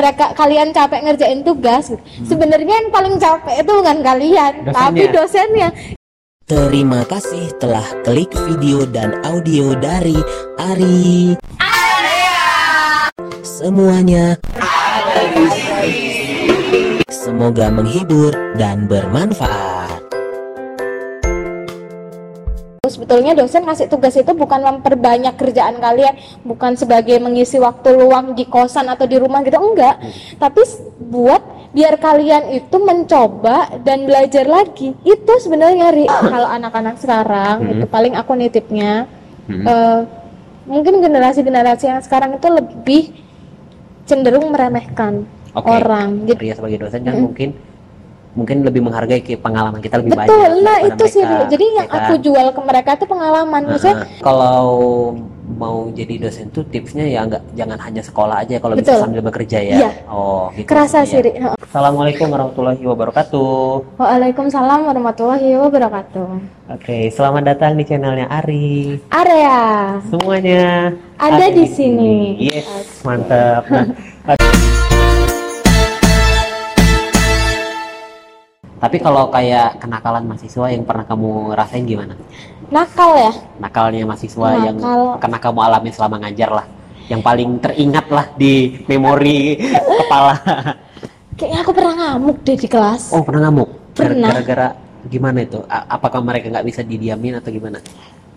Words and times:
mereka 0.00 0.32
kalian 0.32 0.72
capek 0.72 1.00
ngerjain 1.04 1.40
tugas 1.44 1.92
gitu. 1.92 2.00
sebenarnya 2.24 2.74
yang 2.80 2.88
paling 2.88 3.20
capek 3.20 3.60
itu 3.60 3.72
bukan 3.76 3.98
kalian 4.00 4.52
Dosennya. 4.64 4.72
tapi 4.72 5.04
dosennya 5.12 5.70
Terima 6.50 7.06
kasih 7.06 7.46
telah 7.62 7.86
klik 8.02 8.34
video 8.34 8.82
dan 8.82 9.22
audio 9.22 9.70
dari 9.78 10.18
Ari. 10.58 11.38
Semuanya 13.46 14.34
semoga 17.06 17.70
menghibur 17.70 18.34
dan 18.58 18.90
bermanfaat. 18.90 19.79
Sebetulnya 22.90 23.36
dosen 23.36 23.68
ngasih 23.68 23.92
tugas 23.92 24.16
itu 24.16 24.32
bukan 24.32 24.56
memperbanyak 24.56 25.36
kerjaan 25.36 25.76
kalian 25.76 26.16
bukan 26.40 26.72
sebagai 26.72 27.20
mengisi 27.20 27.60
waktu 27.60 27.92
luang 27.92 28.32
di 28.32 28.48
kosan 28.48 28.88
atau 28.88 29.04
di 29.04 29.20
rumah 29.20 29.44
gitu 29.44 29.60
enggak. 29.60 30.00
Tapi 30.40 30.60
s- 30.64 30.80
buat 30.96 31.44
biar 31.76 32.00
kalian 32.00 32.56
itu 32.56 32.76
mencoba 32.80 33.84
dan 33.84 34.08
belajar 34.08 34.48
lagi 34.48 34.96
itu 35.04 35.32
sebenarnya 35.38 35.92
Ri. 35.92 36.08
kalau 36.08 36.48
anak-anak 36.48 36.96
sekarang 36.96 37.56
itu 37.68 37.84
paling 37.84 38.16
aku 38.16 38.32
nitipnya 38.32 39.04
eh, 39.46 40.00
mungkin 40.64 41.04
generasi-generasi 41.04 41.84
yang 41.84 42.00
sekarang 42.00 42.40
itu 42.40 42.48
lebih 42.48 43.02
cenderung 44.02 44.48
meremehkan 44.48 45.28
Oke. 45.52 45.68
orang 45.68 46.24
gitu. 46.24 46.40
Ria 46.40 46.56
sebagai 46.56 46.80
dosen 46.80 47.04
kan 47.04 47.14
mungkin 47.20 47.52
mungkin 48.32 48.62
lebih 48.62 48.80
menghargai 48.80 49.20
ke 49.20 49.34
pengalaman 49.34 49.78
kita 49.78 49.98
lebih 49.98 50.14
banyak 50.14 50.30
betul 50.30 50.50
nah 50.60 50.78
itu 50.80 51.04
sih 51.08 51.22
mereka, 51.22 51.34
Ri. 51.36 51.50
jadi 51.50 51.64
yang 51.66 51.76
ya 51.76 51.90
kan? 51.90 52.00
aku 52.00 52.14
jual 52.20 52.46
ke 52.50 52.60
mereka 52.62 52.90
itu 52.94 53.04
pengalaman 53.04 53.62
maksudnya 53.66 53.96
Nah, 53.96 54.06
kalau 54.22 54.62
mau 55.50 55.90
jadi 55.90 56.14
dosen 56.16 56.46
tuh 56.48 56.62
tipsnya 56.62 57.02
ya 57.04 57.26
nggak 57.26 57.42
jangan 57.52 57.74
hanya 57.80 57.98
sekolah 58.00 58.38
aja 58.38 58.56
kalau 58.56 58.78
bisa 58.78 58.86
Betul. 58.86 59.02
sambil 59.02 59.20
bekerja 59.20 59.58
ya 59.60 59.76
Iya. 59.76 59.90
oh 60.06 60.46
gitu 60.54 60.62
kerasa 60.64 61.02
sih. 61.02 61.18
Heeh. 61.18 61.58
Assalamualaikum 61.58 62.30
warahmatullahi 62.30 62.78
wabarakatuh 62.80 63.98
Waalaikumsalam 63.98 64.80
warahmatullahi 64.86 65.50
wabarakatuh. 65.56 66.28
oke 66.70 66.98
selamat 67.10 67.42
datang 67.44 67.74
di 67.74 67.82
channelnya 67.82 68.30
Ari 68.30 69.02
Area 69.10 69.58
semuanya 70.06 70.94
Ada 71.18 71.50
di 71.50 71.66
sini. 71.66 72.38
yes 72.38 73.02
mantap 73.02 73.66
nah, 73.66 73.90
tapi 78.80 78.96
kalau 78.96 79.28
kayak 79.28 79.76
kenakalan 79.76 80.24
mahasiswa 80.24 80.66
yang 80.66 80.82
pernah 80.82 81.04
kamu 81.04 81.52
rasain 81.52 81.84
gimana 81.84 82.16
nakal 82.68 83.12
ya. 83.12 83.32
nakalnya 83.58 84.02
mahasiswa 84.04 84.48
yang 84.58 84.76
Nakal. 84.76 85.20
pernah 85.20 85.38
kamu 85.38 85.58
alami 85.60 85.90
selama 85.90 86.16
ngajar 86.18 86.50
lah 86.50 86.66
yang 87.06 87.20
paling 87.20 87.58
teringat 87.58 88.06
lah 88.08 88.26
di 88.32 88.80
memori 88.86 89.58
kepala 90.00 90.34
Kayaknya 91.34 91.58
aku 91.58 91.72
pernah 91.72 91.94
ngamuk 91.96 92.38
deh 92.40 92.52
di 92.54 92.68
kelas. 92.68 93.02
oh 93.10 93.24
pernah 93.24 93.48
ngamuk 93.48 93.68
Pernah. 93.92 94.28
gara-gara 94.30 94.68
gimana 95.02 95.40
itu 95.40 95.58
A- 95.64 95.88
apakah 95.90 96.20
mereka 96.20 96.48
nggak 96.48 96.64
bisa 96.64 96.80
didiamin 96.80 97.36
atau 97.36 97.48
gimana 97.48 97.80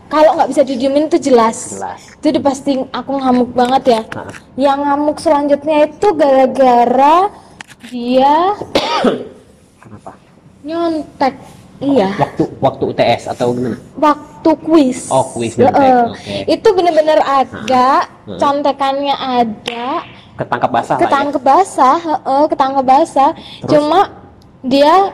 Kalau 0.08 0.36
nggak 0.36 0.50
bisa 0.50 0.62
didiemin 0.62 1.08
itu 1.08 1.18
jelas. 1.20 1.74
jelas 1.74 2.00
Itu 2.16 2.30
udah 2.30 2.44
pasti 2.44 2.78
aku 2.86 3.12
ngamuk 3.14 3.50
banget 3.52 3.84
ya. 3.90 4.02
Nah, 4.14 4.30
Yang 4.54 4.80
ngamuk 4.80 5.18
selanjutnya 5.18 5.78
itu 5.84 6.08
gara-gara 6.14 7.18
dia 7.84 8.36
nyontek. 10.64 11.36
Iya, 11.84 12.16
waktu 12.16 12.44
waktu 12.64 12.84
UTS 12.96 13.24
atau 13.36 13.52
gimana 13.52 13.76
waktu 14.00 14.50
kuis. 14.64 15.12
Oh, 15.12 15.28
kuis 15.36 15.60
nyontek, 15.60 15.84
Heeh. 15.84 16.04
oke. 16.08 16.36
Itu 16.48 16.68
bener-bener 16.72 17.20
ada, 17.20 18.08
Heeh. 18.08 18.40
contekannya 18.40 19.16
ada, 19.20 20.08
ketangkap 20.40 20.72
basah 20.72 20.96
ya 20.96 21.02
ketangkep 21.04 21.44
basah, 21.44 21.98
heeh, 22.00 22.44
ketangkep 22.48 22.86
basah. 22.88 23.30
Terus? 23.36 23.68
Cuma 23.68 24.00
dia 24.64 25.12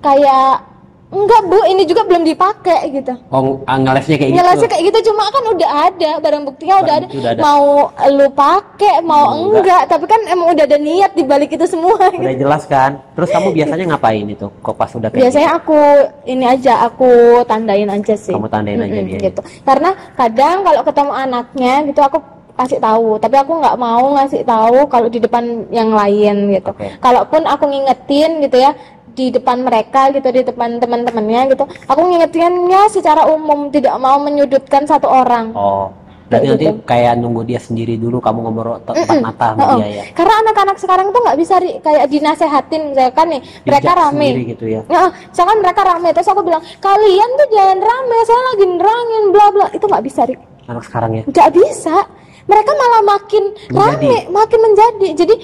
kayak 0.00 0.69
enggak 1.10 1.40
bu, 1.42 1.58
ini 1.66 1.82
juga 1.84 2.06
belum 2.06 2.22
dipakai 2.22 2.86
gitu. 2.88 3.10
oh 3.28 3.58
ngelesnya 3.66 4.14
kayak 4.14 4.30
Ngelesnya 4.30 4.62
gitu 4.62 4.70
kayak 4.70 4.84
gitu 4.86 4.98
cuma 5.10 5.26
kan 5.26 5.44
udah 5.50 5.70
ada 5.90 6.10
barang 6.18 6.42
buktinya 6.46 6.74
udah 6.80 6.94
ada. 6.96 7.06
Udah 7.10 7.30
ada. 7.34 7.40
Mau 7.42 7.64
lu 8.08 8.26
pakai 8.30 8.94
mau 9.02 9.24
Mau 9.26 9.58
enggak. 9.58 9.90
tapi 9.90 10.06
kan 10.06 10.20
emang 10.30 10.54
udah 10.54 10.64
ada 10.64 10.78
niat 10.78 11.10
di 11.12 11.26
balik 11.26 11.50
itu 11.50 11.66
semua. 11.66 11.98
gitu. 12.14 12.22
udah 12.22 12.36
jelas 12.38 12.62
kan 12.64 13.02
terus 13.18 13.28
kamu 13.28 13.48
biasanya 13.58 13.84
ngapain 13.90 14.22
itu 14.24 14.46
kok 14.62 14.74
pas 14.74 14.90
udah 14.90 15.08
kayak 15.10 15.22
Biasanya 15.26 15.50
aku 15.58 15.78
ini 16.24 16.44
aja 16.46 16.72
aku 16.86 17.10
tandain 17.44 17.90
aja 17.90 18.14
sih. 18.14 18.30
Kamu 18.30 18.46
tandain 18.46 18.78
aja 18.78 18.94
Mm-mm, 18.94 19.10
dia. 19.10 19.18
gitu. 19.28 19.40
Karena 19.66 19.90
kadang 20.14 20.62
kalau 20.62 20.80
ketemu 20.86 21.12
anaknya 21.12 21.74
gitu 21.90 22.00
aku 22.00 22.18
kasih 22.54 22.76
tahu, 22.76 23.16
tapi 23.16 23.40
aku 23.40 23.56
nggak 23.56 23.76
mau 23.80 24.20
ngasih 24.20 24.44
tahu 24.44 24.84
kalau 24.86 25.08
di 25.08 25.16
depan 25.16 25.64
yang 25.72 25.90
lain 25.90 26.52
gitu. 26.52 26.70
Oke. 26.70 26.92
Kalaupun 27.00 27.48
aku 27.48 27.64
ngingetin 27.66 28.44
gitu 28.44 28.60
ya 28.60 28.76
di 29.12 29.28
depan 29.28 29.60
mereka 29.60 30.10
gitu 30.10 30.28
di 30.28 30.42
depan 30.42 30.76
teman-temannya 30.76 31.50
gitu, 31.50 31.62
aku 31.84 32.00
ngingetinnya 32.02 32.86
secara 32.86 33.26
umum 33.26 33.68
tidak 33.68 33.94
mau 33.96 34.18
menyudutkan 34.18 34.84
satu 34.84 35.06
orang. 35.06 35.50
oh 35.52 35.90
berarti 36.26 36.46
Kayak 36.46 36.54
nanti 36.54 36.66
gitu. 36.70 36.86
kayak 36.86 37.12
nunggu 37.18 37.42
dia 37.42 37.58
sendiri 37.58 37.94
dulu 37.96 38.18
kamu 38.18 38.38
ngobrol 38.40 38.78
tempat 38.80 39.18
mata 39.18 39.46
sama 39.50 39.62
Heeh. 39.64 39.76
dia 39.76 39.88
ya 39.90 40.04
Karena 40.12 40.34
anak-anak 40.40 40.76
sekarang 40.78 41.06
tuh 41.10 41.20
nggak 41.20 41.34
bisa 41.36 41.54
Ri, 41.58 41.70
kayak 41.78 42.06
dinasehatin 42.06 42.82
misalkan 42.88 43.26
nih 43.28 43.40
mereka 43.60 43.82
Dijak 43.84 43.98
rame. 43.98 44.26
gitu 44.46 44.64
ya 44.64 44.80
Ya, 44.86 45.02
misalkan 45.10 45.56
mereka 45.58 45.80
rame 45.82 46.08
terus 46.10 46.28
aku 46.28 46.40
bilang 46.40 46.62
kalian 46.78 47.28
tuh 47.34 47.46
jangan 47.50 47.78
rame, 47.80 48.18
saya 48.22 48.40
lagi 48.46 48.64
nerangin 48.68 49.24
bla 49.28 49.46
bla 49.50 49.66
itu 49.70 49.84
nggak 49.84 50.04
bisa 50.04 50.20
Ri. 50.22 50.34
anak 50.64 50.82
sekarang 50.84 51.10
ya 51.12 51.22
nggak 51.26 51.50
bisa. 51.50 51.96
Mereka 52.42 52.70
malah 52.72 53.02
makin 53.08 53.44
Menjadi. 53.68 54.06
rame, 54.06 54.14
makin 54.28 54.60
menjadi. 54.60 55.08
Jadi 55.16 55.34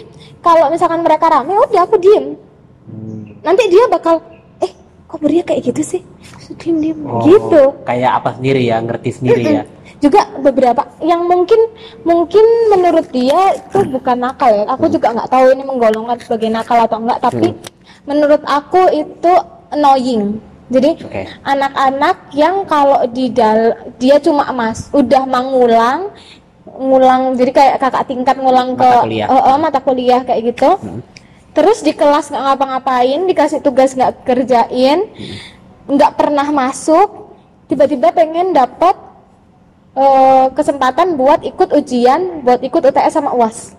kalau 0.40 0.66
misalkan 0.68 1.00
mereka 1.00 1.26
rame, 1.28 1.54
udah 1.56 1.82
aku 1.82 1.96
diem. 1.96 2.34
Hmm. 2.84 3.15
Nanti 3.46 3.62
dia 3.66 3.86
bakal, 3.86 4.18
eh 4.58 4.70
kok 5.06 5.18
Beria 5.18 5.40
kayak 5.40 5.62
gitu 5.64 5.82
sih? 5.86 6.02
Diem 6.56 6.76
diem 6.80 6.98
Oh, 7.00 7.22
gitu. 7.22 7.62
kayak 7.82 8.18
apa 8.18 8.34
sendiri 8.34 8.62
ya 8.64 8.78
ngerti 8.78 9.10
sendiri 9.12 9.42
ya 9.42 9.62
Juga 9.96 10.22
beberapa 10.36 10.82
yang 11.00 11.24
mungkin 11.24 11.58
mungkin 12.02 12.42
menurut 12.68 13.06
dia 13.08 13.38
itu 13.54 13.78
bukan 13.88 14.16
nakal 14.20 14.50
ya. 14.52 14.64
Aku 14.68 14.86
juga 14.86 15.10
nggak 15.10 15.26
tahu 15.26 15.46
ini 15.48 15.62
menggolongkan 15.62 16.18
sebagai 16.18 16.50
nakal 16.50 16.78
atau 16.80 16.98
enggak. 16.98 17.18
Tapi 17.20 17.54
menurut 18.04 18.42
aku 18.44 18.82
itu 18.92 19.32
annoying. 19.70 20.36
Jadi 20.66 20.98
anak-anak 21.42 22.16
yang 22.32 22.66
kalau 22.66 23.06
di 23.06 23.30
dal 23.30 23.72
dia 23.96 24.18
cuma 24.18 24.50
mas 24.50 24.90
udah 24.90 25.22
mengulang 25.24 26.10
ngulang 26.68 27.32
jadi 27.32 27.50
kayak 27.52 27.76
kakak 27.80 28.04
tingkat 28.04 28.36
ngulang 28.36 28.74
ke 28.74 28.84
Mata 28.84 29.00
kuliah. 29.00 29.26
eh, 29.26 29.40
eh, 29.40 29.56
mata 29.56 29.80
kuliah 29.80 30.20
kayak 30.20 30.42
gitu 30.44 30.70
Hmm. 30.76 31.00
Terus 31.56 31.80
di 31.80 31.96
kelas 31.96 32.28
nggak 32.28 32.44
ngapa-ngapain 32.44 33.24
dikasih 33.24 33.64
tugas 33.64 33.96
nggak 33.96 34.28
kerjain 34.28 35.08
nggak 35.88 36.12
pernah 36.12 36.44
masuk 36.52 37.32
tiba-tiba 37.72 38.12
pengen 38.12 38.52
dapat 38.52 38.92
eh, 39.96 40.46
kesempatan 40.52 41.16
buat 41.16 41.40
ikut 41.40 41.72
ujian 41.72 42.44
buat 42.44 42.60
ikut 42.60 42.82
UTS 42.92 43.16
sama 43.16 43.32
uas 43.32 43.72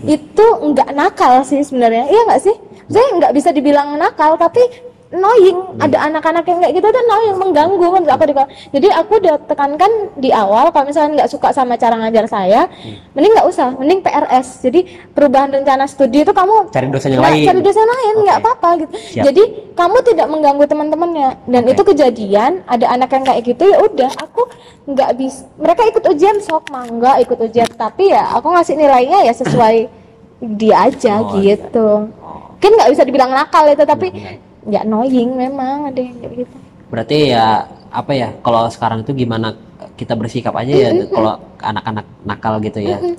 itu 0.00 0.46
nggak 0.72 0.88
nakal 0.96 1.44
sih 1.44 1.60
sebenarnya 1.60 2.08
iya 2.08 2.24
nggak 2.24 2.40
sih? 2.40 2.56
Saya 2.88 3.12
nggak 3.12 3.32
bisa 3.36 3.52
dibilang 3.52 3.96
nakal 4.00 4.40
tapi 4.40 4.64
annoying 5.12 5.58
ada 5.76 6.08
anak-anak 6.08 6.44
yang 6.48 6.58
kayak 6.64 6.72
gitu 6.72 6.86
tuh 6.88 7.00
annoying 7.04 7.36
mengganggu 7.36 7.84
kan 7.84 8.02
aku 8.08 8.24
di 8.24 8.34
jadi 8.72 8.88
aku 8.96 9.12
udah 9.20 9.36
tekankan 9.44 9.92
di 10.16 10.32
awal 10.32 10.72
kalau 10.72 10.88
misalnya 10.88 11.22
nggak 11.22 11.30
suka 11.30 11.52
sama 11.52 11.76
cara 11.76 12.00
ngajar 12.00 12.24
saya 12.24 12.64
mending 13.12 13.32
nggak 13.36 13.46
usah 13.46 13.76
mending 13.76 14.00
PRS 14.00 14.64
jadi 14.64 14.80
perubahan 15.12 15.52
rencana 15.52 15.84
studi 15.84 16.24
itu 16.24 16.32
kamu 16.32 16.72
cari 16.72 16.88
dosen 16.88 17.12
yang 17.12 17.20
lain 17.20 17.44
cari 17.44 17.60
dosen 17.60 17.84
lain 17.84 18.14
nggak 18.24 18.38
Oke. 18.40 18.44
apa-apa 18.48 18.68
gitu 18.80 18.92
Siap. 18.96 19.24
jadi 19.28 19.42
kamu 19.76 19.96
tidak 20.00 20.26
mengganggu 20.32 20.64
teman-temannya 20.64 21.28
dan 21.44 21.62
Oke. 21.62 21.72
itu 21.76 21.82
kejadian 21.92 22.52
ada 22.64 22.86
anak 22.88 23.12
yang 23.12 23.24
kayak 23.28 23.42
gitu 23.44 23.64
ya 23.68 23.78
udah 23.84 24.10
aku 24.16 24.42
nggak 24.88 25.10
bisa 25.20 25.44
mereka 25.60 25.82
ikut 25.92 26.04
ujian 26.08 26.36
sok 26.40 26.72
mangga 26.72 27.20
ikut 27.20 27.36
ujian 27.36 27.68
tapi 27.76 28.10
ya 28.10 28.32
aku 28.32 28.48
ngasih 28.48 28.74
nilainya 28.80 29.28
ya 29.28 29.34
sesuai 29.36 29.76
dia 30.58 30.88
aja 30.88 31.20
Oh, 31.20 31.36
gitu 31.38 32.08
Oh. 32.22 32.54
mungkin 32.56 32.78
nggak 32.78 32.90
bisa 32.94 33.02
dibilang 33.04 33.30
nakal 33.30 33.66
itu 33.66 33.82
tapi 33.82 34.08
Iya. 34.10 34.51
Ya 34.70 34.86
annoying 34.86 35.34
memang 35.34 35.90
ada 35.90 36.00
yang 36.00 36.16
kayak 36.22 36.46
gitu. 36.46 36.56
Berarti 36.92 37.18
ya 37.34 37.66
apa 37.92 38.12
ya 38.12 38.28
kalau 38.44 38.68
sekarang 38.68 39.02
itu 39.02 39.12
gimana 39.16 39.56
kita 39.98 40.14
bersikap 40.14 40.54
aja 40.56 40.72
ya 40.72 40.90
kalau 41.10 41.36
anak-anak 41.60 42.06
nakal 42.22 42.54
gitu 42.62 42.78
ya? 42.80 42.98
Mm, 43.00 43.16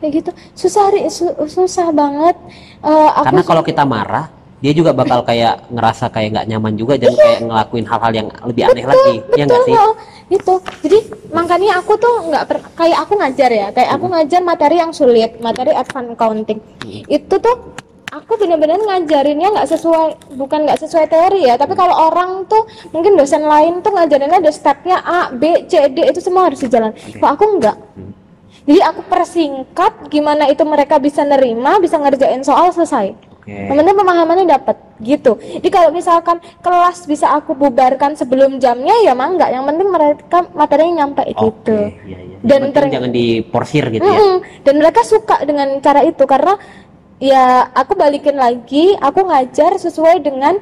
kayak 0.00 0.12
gitu. 0.22 0.30
Susah 0.54 0.88
su- 1.10 1.36
susah 1.50 1.90
banget 1.92 2.36
aku 2.82 3.24
karena 3.26 3.42
kalau 3.44 3.62
kita 3.66 3.82
marah 3.84 4.26
dia 4.58 4.74
juga 4.74 4.90
bakal 4.90 5.22
kayak 5.22 5.70
ngerasa 5.70 6.10
kayak 6.10 6.28
nggak 6.34 6.46
nyaman 6.50 6.74
juga 6.74 6.98
dan 6.98 7.14
kayak 7.14 7.46
ngelakuin 7.46 7.86
hal-hal 7.86 8.12
yang 8.12 8.28
lebih 8.42 8.62
aneh 8.66 8.84
lagi 8.90 9.14
ya 9.38 9.44
nggak 9.46 9.62
sih? 9.62 9.74
heeh. 9.74 9.94
itu. 10.28 10.54
Jadi 10.82 10.98
makanya 11.30 11.78
aku 11.78 11.94
tuh 11.94 12.14
nggak 12.26 12.74
kayak 12.74 12.98
aku 13.06 13.12
ngajar 13.22 13.50
ya 13.54 13.68
kayak 13.70 13.90
aku 13.94 14.06
ngajar 14.10 14.40
materi 14.42 14.76
yang 14.82 14.90
sulit 14.90 15.38
materi 15.38 15.72
advance 15.78 16.10
accounting. 16.18 16.58
Itu 17.06 17.38
tuh 17.38 17.56
aku 18.08 18.32
bener-bener 18.40 18.80
ngajarinnya 18.80 19.48
nggak 19.54 19.68
sesuai 19.68 20.36
bukan 20.36 20.68
nggak 20.68 20.80
sesuai 20.80 21.06
teori 21.08 21.48
ya 21.48 21.54
tapi 21.56 21.76
kalau 21.76 21.92
orang 22.08 22.48
tuh 22.48 22.64
mungkin 22.92 23.14
dosen 23.14 23.44
lain 23.44 23.84
tuh 23.84 23.92
ngajarinnya 23.92 24.40
ada 24.40 24.52
stepnya 24.52 25.00
A 25.04 25.28
B 25.32 25.68
C 25.68 25.88
D 25.92 26.08
itu 26.08 26.20
semua 26.24 26.48
harus 26.48 26.60
dijalan 26.60 26.96
kok 26.96 27.30
aku 27.32 27.44
nggak 27.60 27.76
Jadi 28.68 28.84
aku 28.84 29.00
persingkat 29.08 30.12
gimana 30.12 30.44
itu 30.52 30.60
mereka 30.68 31.00
bisa 31.00 31.24
nerima, 31.24 31.80
bisa 31.80 31.96
ngerjain 31.96 32.44
soal 32.44 32.68
selesai. 32.68 33.16
Penting 33.48 33.96
pemahamannya 33.96 34.44
dapat 34.44 34.76
gitu. 35.00 35.40
Jadi 35.40 35.72
kalau 35.72 35.88
misalkan 35.88 36.36
kelas 36.60 37.08
bisa 37.08 37.32
aku 37.32 37.56
bubarkan 37.56 38.12
sebelum 38.12 38.60
jamnya 38.60 38.92
ya 39.00 39.16
mangga. 39.16 39.48
Yang 39.48 39.72
penting 39.72 39.88
mereka 39.88 40.38
materinya 40.52 40.92
nyampe 41.00 41.32
gitu. 41.32 41.48
Oke, 41.48 41.96
iya, 42.04 42.18
iya. 42.20 42.36
Dan 42.44 42.76
ter- 42.76 42.92
jangan 42.92 43.08
diporsir 43.08 43.88
gitu 43.88 44.04
ya. 44.04 44.20
Mm-mm. 44.20 44.36
Dan 44.68 44.74
mereka 44.84 45.00
suka 45.00 45.40
dengan 45.48 45.80
cara 45.80 46.04
itu 46.04 46.28
karena 46.28 46.60
ya 47.18 47.66
aku 47.72 47.94
balikin 47.94 48.34
lagi, 48.34 48.94
aku 48.98 49.26
ngajar 49.26 49.74
sesuai 49.76 50.22
dengan 50.22 50.56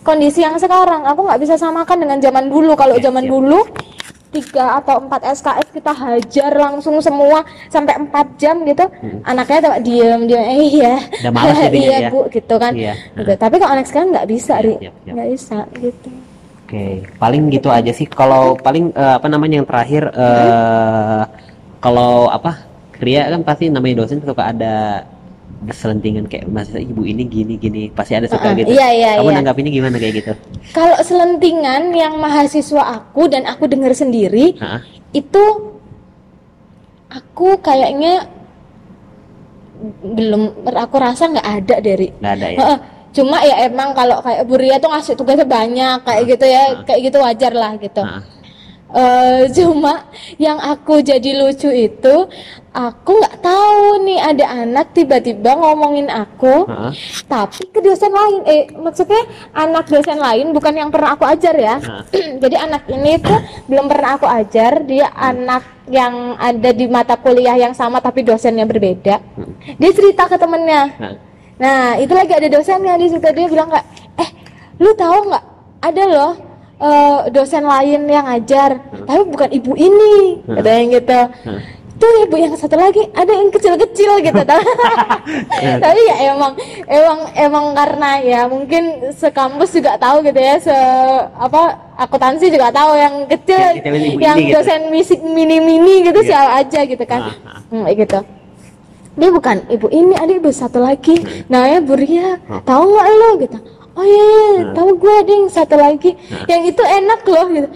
kondisi 0.00 0.40
yang 0.40 0.56
sekarang. 0.56 1.04
Aku 1.04 1.24
nggak 1.24 1.40
bisa 1.40 1.54
samakan 1.56 1.98
dengan 2.00 2.18
zaman 2.18 2.48
dulu. 2.48 2.72
Kalau 2.74 2.96
zaman 2.98 3.24
dulu 3.24 3.60
tiga 4.32 4.80
atau 4.80 4.96
empat 4.96 5.28
SKS 5.28 5.68
kita 5.76 5.92
hajar 5.92 6.52
langsung 6.56 6.96
semua 7.04 7.44
sampai 7.68 8.00
empat 8.00 8.32
jam 8.40 8.64
gitu 8.64 8.88
anaknya 9.28 9.60
tuh 9.60 9.72
diem 9.84 10.20
diem 10.24 10.40
eh 10.40 10.60
iya 10.72 10.94
Hmm. 11.20 11.36
Iya 11.76 11.98
ya. 12.00 12.08
bu 12.08 12.24
gitu 12.32 12.56
kan 12.56 12.72
Iya. 12.72 12.96
Gitu. 13.12 13.28
tapi 13.36 13.60
kalau 13.60 13.76
anak 13.76 13.84
sekarang 13.84 14.08
nggak 14.08 14.24
bisa 14.32 14.56
ri 14.64 14.72
siap, 14.80 14.94
siap. 15.04 15.12
nggak 15.12 15.28
bisa 15.36 15.58
gitu 15.76 16.08
Oke, 16.64 17.04
paling 17.20 17.52
gitu 17.52 17.68
aja 17.68 17.92
sih. 17.92 18.08
Kalau 18.08 18.56
paling 18.56 18.96
eh, 18.96 19.14
apa 19.20 19.28
namanya 19.28 19.60
yang 19.60 19.68
terakhir 19.68 20.08
eh 20.08 21.22
kalau 21.84 22.32
apa? 22.32 22.64
Ria 22.96 23.28
kan 23.28 23.44
pasti 23.44 23.68
namanya 23.68 24.00
dosen 24.00 24.24
suka 24.24 24.48
ada 24.48 25.04
selentingan 25.70 26.26
kayak 26.26 26.46
mahasiswa 26.46 26.78
ibu 26.78 27.02
ini 27.02 27.22
gini 27.22 27.54
gini 27.54 27.82
pasti 27.88 28.12
ada 28.12 28.26
suka 28.26 28.50
Uh-uh, 28.50 28.58
gitu. 28.58 28.74
iya, 28.74 28.88
iya, 28.90 29.10
Kamu 29.22 29.30
iya. 29.30 29.36
nanggapinnya 29.38 29.70
gimana 29.70 29.96
kayak 29.96 30.14
gitu? 30.18 30.32
kalau 30.74 30.98
selentingan 31.00 31.94
yang 31.94 32.18
mahasiswa 32.18 32.82
aku 32.82 33.30
dan 33.30 33.46
aku 33.46 33.70
dengar 33.70 33.92
sendiri 33.92 34.58
Hah? 34.58 34.82
itu 35.10 35.44
aku 37.06 37.60
kayaknya 37.60 38.26
belum 40.02 40.42
aku 40.66 40.96
rasa 40.96 41.26
nggak 41.26 41.48
ada 41.60 41.76
dari 41.78 42.08
Nggak 42.14 42.34
ada 42.34 42.46
ya. 42.48 42.58
Heeh. 42.58 42.78
cuma 43.12 43.36
ya 43.42 43.56
emang 43.66 43.92
kalau 43.92 44.18
kayak 44.18 44.42
Bu 44.46 44.56
Ria 44.56 44.78
tuh 44.78 44.88
ngasih 44.88 45.14
tugasnya 45.14 45.44
banyak 45.44 46.00
kayak 46.00 46.22
gitu 46.26 46.46
ya 46.48 46.64
kayak 46.82 47.00
gitu 47.06 47.18
wajar 47.18 47.52
lah 47.52 47.72
gitu 47.76 48.00
Hah? 48.00 48.22
Eh, 48.92 49.48
cuma 49.52 50.04
yang 50.36 50.60
aku 50.60 51.00
jadi 51.00 51.32
lucu 51.34 51.68
itu 51.68 52.14
aku 52.72 53.20
nggak 53.20 53.36
tahu 53.44 54.00
nih 54.08 54.20
ada 54.20 54.44
anak 54.64 54.96
tiba-tiba 54.96 55.52
ngomongin 55.52 56.08
aku 56.08 56.64
Hah? 56.64 56.92
tapi 57.28 57.68
ke 57.68 57.80
dosen 57.84 58.08
lain. 58.08 58.40
Eh 58.48 58.62
maksudnya 58.72 59.22
anak 59.52 59.92
dosen 59.92 60.16
lain 60.16 60.56
bukan 60.56 60.72
yang 60.72 60.88
pernah 60.88 61.14
aku 61.14 61.28
ajar 61.28 61.52
ya. 61.52 61.76
Jadi 62.42 62.56
anak 62.56 62.88
ini 62.88 63.20
tuh 63.20 63.38
belum 63.68 63.86
pernah 63.92 64.16
aku 64.16 64.26
ajar. 64.26 64.82
Dia 64.88 65.12
anak 65.12 65.62
yang 65.92 66.40
ada 66.40 66.70
di 66.72 66.88
mata 66.88 67.20
kuliah 67.20 67.60
yang 67.60 67.76
sama 67.76 68.00
tapi 68.00 68.24
dosennya 68.24 68.64
berbeda. 68.64 69.20
Dia 69.76 69.90
cerita 69.92 70.24
ke 70.26 70.40
temennya. 70.40 70.82
Nah 71.60 72.00
itu 72.00 72.12
lagi 72.16 72.32
ada 72.32 72.48
dosennya. 72.48 72.96
Di 72.96 73.12
situ 73.12 73.28
dia 73.36 73.46
bilang 73.52 73.68
kayak 73.68 73.86
eh 74.16 74.30
lu 74.80 74.96
tahu 74.96 75.28
nggak? 75.28 75.44
Ada 75.82 76.04
loh 76.08 76.32
eh, 76.80 77.18
dosen 77.34 77.68
lain 77.68 78.08
yang 78.08 78.24
ngajar 78.24 78.80
tapi 79.04 79.22
bukan 79.28 79.50
ibu 79.52 79.72
ini. 79.76 80.40
Hmm. 80.46 80.56
katanya 80.56 80.82
gitu 80.96 81.20
tuh 82.02 82.12
ibu 82.20 82.34
yang 82.36 82.50
satu 82.52 82.74
lagi 82.74 83.06
ada 83.12 83.30
yang 83.30 83.46
kecil-kecil 83.48 84.18
gitu 84.20 84.42
tau. 84.42 84.58
tapi 85.84 86.00
ya 86.02 86.16
emang 86.28 86.52
emang 86.84 87.18
emang 87.36 87.66
karena 87.72 88.10
ya 88.20 88.40
mungkin 88.44 88.82
sekampus 89.12 89.70
juga 89.72 89.94
tahu 89.96 90.20
gitu 90.20 90.36
ya 90.36 90.58
se 90.58 90.74
apa 91.32 91.62
akuntansi 91.96 92.50
juga 92.50 92.68
tahu 92.70 92.92
yang 92.94 93.14
kecil 93.28 93.78
Yang 93.78 94.18
yang 94.18 94.36
ini 94.36 94.44
gitu. 94.44 94.54
dosen 94.58 94.80
misik 94.90 95.20
mini-mini 95.22 96.02
gitu 96.02 96.20
Iya. 96.20 96.28
siapa 96.28 96.50
aja 96.58 96.80
gitu 96.82 97.04
kan 97.04 97.20
Ah, 97.22 97.34
ah. 97.48 97.60
Hmm, 97.70 97.86
gitu 97.88 98.18
dia 99.12 99.28
bukan 99.30 99.56
ibu 99.68 99.86
ini 99.88 100.14
ada 100.14 100.32
ibu 100.32 100.48
satu 100.50 100.80
lagi 100.80 101.20
namanya 101.46 101.78
Bu 101.80 101.94
Ria 101.94 102.40
Hmm. 102.42 102.64
tahu 102.64 102.82
nggak 102.90 103.08
lo 103.12 103.30
gitu 103.38 103.58
oh 103.92 104.02
iya 104.02 104.24
iya, 104.24 104.48
Hmm. 104.58 104.72
tahu 104.72 104.90
gue 104.96 105.16
ding 105.22 105.44
satu 105.46 105.76
lagi 105.76 106.10
yang 106.46 106.64
itu 106.64 106.80
enak 106.80 107.20
loh 107.22 107.46
gitu 107.46 107.68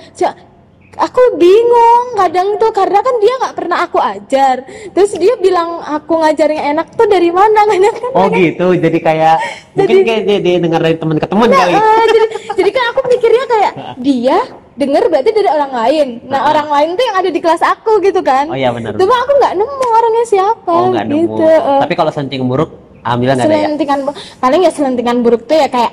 aku 0.96 1.22
bingung 1.36 2.06
kadang 2.16 2.56
tuh 2.56 2.72
karena 2.72 2.98
kan 3.04 3.14
dia 3.20 3.34
nggak 3.36 3.54
pernah 3.56 3.78
aku 3.84 3.98
ajar 4.00 4.64
terus 4.96 5.12
dia 5.16 5.36
bilang 5.36 5.80
aku 5.84 6.24
ngajarnya 6.24 6.72
enak 6.72 6.86
tuh 6.96 7.06
dari 7.06 7.28
mana 7.28 7.64
kadang 7.70 7.94
kan 7.94 8.10
Oh 8.16 8.26
gitu, 8.32 8.66
jadi 8.80 8.98
kayak 9.00 9.36
mungkin 9.76 9.96
kayak 10.02 10.22
dia, 10.24 10.38
dia 10.40 10.56
dengar 10.56 10.80
dari 10.80 10.96
teman 10.96 11.16
ke 11.20 11.26
teman 11.28 11.48
kali. 11.52 11.74
Ah, 11.76 12.04
jadi, 12.08 12.26
jadi 12.58 12.70
kan 12.72 12.84
aku 12.96 13.00
mikirnya 13.12 13.44
kayak 13.44 13.72
dia 14.00 14.38
denger 14.76 15.04
berarti 15.08 15.30
dari 15.32 15.48
orang 15.48 15.72
lain. 15.72 16.06
Nah 16.28 16.40
orang 16.48 16.68
lain 16.68 16.88
tuh 16.96 17.04
yang 17.04 17.16
ada 17.20 17.30
di 17.32 17.40
kelas 17.40 17.62
aku 17.64 18.00
gitu 18.00 18.20
kan. 18.24 18.48
Oh 18.48 18.56
iya 18.56 18.72
benar. 18.72 18.96
Cuma 18.96 19.14
aku 19.24 19.32
nggak 19.36 19.52
nemu 19.56 19.86
orangnya 19.88 20.24
siapa. 20.28 20.72
Oh 20.72 20.88
nemu. 20.92 21.12
gitu. 21.12 21.44
eh. 21.44 21.80
Tapi 21.84 21.94
kalau 21.96 22.12
senting 22.12 22.44
buruk, 22.44 22.72
alhamdulillah 23.04 23.36
nggak 23.36 23.48
ada 23.48 23.56
ya. 23.56 23.64
selentingan 23.68 23.98
paling 24.40 24.60
ya 24.64 24.70
selentingan 24.72 25.16
buruk 25.24 25.42
tuh 25.44 25.56
ya 25.56 25.68
kayak 25.68 25.92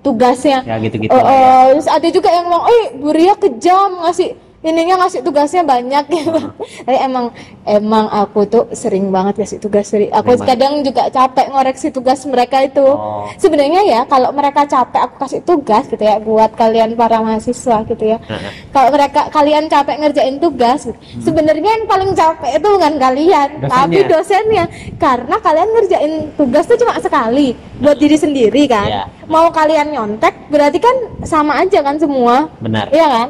tugasnya. 0.00 0.62
Ya 0.62 0.76
gitu-gitu 0.78 1.10
Oh, 1.10 1.18
lah 1.18 1.28
ya. 1.28 1.34
oh, 1.34 1.64
terus 1.74 1.88
ada 1.88 2.08
juga 2.08 2.28
yang 2.28 2.44
ngomong, 2.46 2.64
eh 2.66 2.82
Bu 2.96 3.08
Ria 3.10 3.34
kejam 3.34 4.02
ngasih 4.02 4.34
ininya 4.58 5.06
ngasih 5.06 5.22
tugasnya 5.22 5.62
banyak 5.62 6.04
gitu. 6.10 6.34
Hmm. 6.34 6.50
Tapi 6.82 6.98
emang 6.98 7.26
emang 7.62 8.06
aku 8.10 8.42
tuh 8.50 8.64
sering 8.74 9.14
banget 9.14 9.46
kasih 9.46 9.62
tugas 9.62 9.86
sering. 9.86 10.10
Aku 10.10 10.34
banget. 10.34 10.46
kadang 10.50 10.82
juga 10.82 11.06
capek 11.08 11.46
ngoreksi 11.54 11.88
tugas 11.94 12.26
mereka 12.26 12.66
itu. 12.66 12.82
Oh. 12.82 13.30
Sebenarnya 13.38 13.86
ya 13.86 14.00
kalau 14.10 14.34
mereka 14.34 14.66
capek 14.66 15.00
aku 15.06 15.14
kasih 15.22 15.40
tugas 15.46 15.86
gitu 15.86 16.02
ya 16.02 16.18
buat 16.18 16.50
kalian 16.58 16.98
para 16.98 17.22
mahasiswa 17.22 17.86
gitu 17.86 18.04
ya. 18.04 18.18
Heeh. 18.18 18.50
Kalau 18.74 18.90
mereka 18.90 19.30
kalian 19.30 19.70
capek 19.70 19.96
ngerjain 20.02 20.36
tugas, 20.42 20.90
gitu, 20.90 20.98
sebenarnya 21.22 21.70
yang 21.78 21.84
paling 21.86 22.10
capek 22.14 22.50
itu 22.58 22.66
bukan 22.66 22.94
kalian, 22.98 23.48
Hmm. 23.48 23.62
Dosennya. 23.62 23.70
tapi 23.70 23.98
dosennya. 24.10 24.64
Karena 24.98 25.36
kalian 25.38 25.68
ngerjain 25.70 26.12
tugas 26.34 26.64
tuh 26.66 26.78
cuma 26.78 26.98
sekali 26.98 27.54
buat 27.78 27.94
diri 27.94 28.18
sendiri 28.18 28.66
kan. 28.66 28.88
Iya. 28.90 29.04
Mau 29.30 29.52
kalian 29.54 29.94
nyontek 29.94 30.50
berarti 30.50 30.82
kan 30.82 30.96
sama 31.22 31.62
aja 31.62 31.78
kan 31.84 31.94
semua. 32.00 32.50
Benar. 32.58 32.90
Iya 32.90 33.06
kan? 33.06 33.28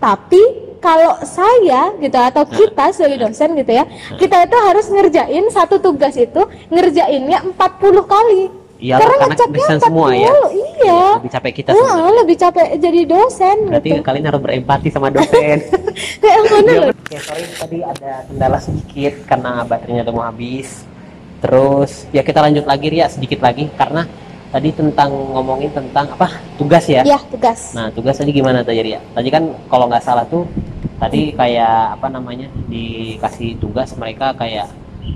Tapi 0.00 0.69
kalau 0.80 1.12
saya 1.22 1.92
gitu 1.94 2.16
atau 2.16 2.42
Nah. 2.42 2.50
kita 2.50 2.84
sebagai 2.90 3.18
dosen 3.22 3.52
gitu 3.54 3.70
ya, 3.70 3.84
kita 4.16 4.36
itu 4.42 4.56
harus 4.58 4.86
ngerjain 4.88 5.44
satu 5.48 5.76
tugas 5.76 6.12
itu 6.14 6.40
ngerjainnya 6.68 7.44
40 7.46 7.60
kali. 8.02 8.48
Iya, 8.80 8.96
Karena 8.96 9.16
karena 9.20 9.44
desain 9.52 9.76
semua 9.78 10.08
ya. 10.10 10.32
40, 10.32 10.56
Iya. 10.80 11.02
Lebih 11.20 11.30
capek 11.30 11.52
kita 11.54 11.68
Heeh, 11.70 11.84
sebenarnya. 11.84 12.16
lebih 12.16 12.36
capek 12.38 12.66
jadi 12.80 13.00
dosen 13.04 13.56
Berarti 13.68 13.88
gitu. 13.90 14.00
kalian 14.00 14.24
harus 14.24 14.40
berempati 14.40 14.88
sama 14.88 15.08
dosen. 15.12 15.58
Kayak 16.24 16.38
mana 16.42 16.64
Ya, 16.66 16.80
loh? 16.80 16.88
Oke, 16.90 17.16
sorry 17.20 17.44
tadi 17.52 17.78
ada 17.84 18.24
kendala 18.24 18.58
sedikit 18.58 19.14
karena 19.24 19.50
baterainya 19.62 20.02
udah 20.02 20.14
mau 20.16 20.24
habis. 20.24 20.88
Terus 21.38 22.08
ya 22.10 22.20
kita 22.20 22.40
lanjut 22.40 22.64
lagi 22.64 22.86
Ria 22.88 23.06
sedikit 23.06 23.40
lagi 23.40 23.68
karena 23.70 24.08
tadi 24.48 24.72
tentang 24.72 25.08
ngomongin 25.12 25.70
tentang 25.70 26.08
apa 26.10 26.26
tugas 26.56 26.84
ya. 26.84 27.00
Ya, 27.02 27.20
tugas. 27.22 27.72
Nah 27.72 27.88
tugas 27.88 28.16
tadi 28.16 28.28
gimana 28.30 28.60
tadi 28.60 28.80
Ria? 28.82 29.00
Tadi 29.06 29.28
kan 29.28 29.44
kalau 29.68 29.86
nggak 29.86 30.00
salah 30.00 30.24
tuh 30.24 30.48
tadi 31.00 31.32
kayak 31.32 31.96
apa 31.96 32.06
namanya 32.06 32.46
dikasih 32.68 33.56
tugas 33.56 33.96
mereka 33.96 34.36
kayak 34.36 34.68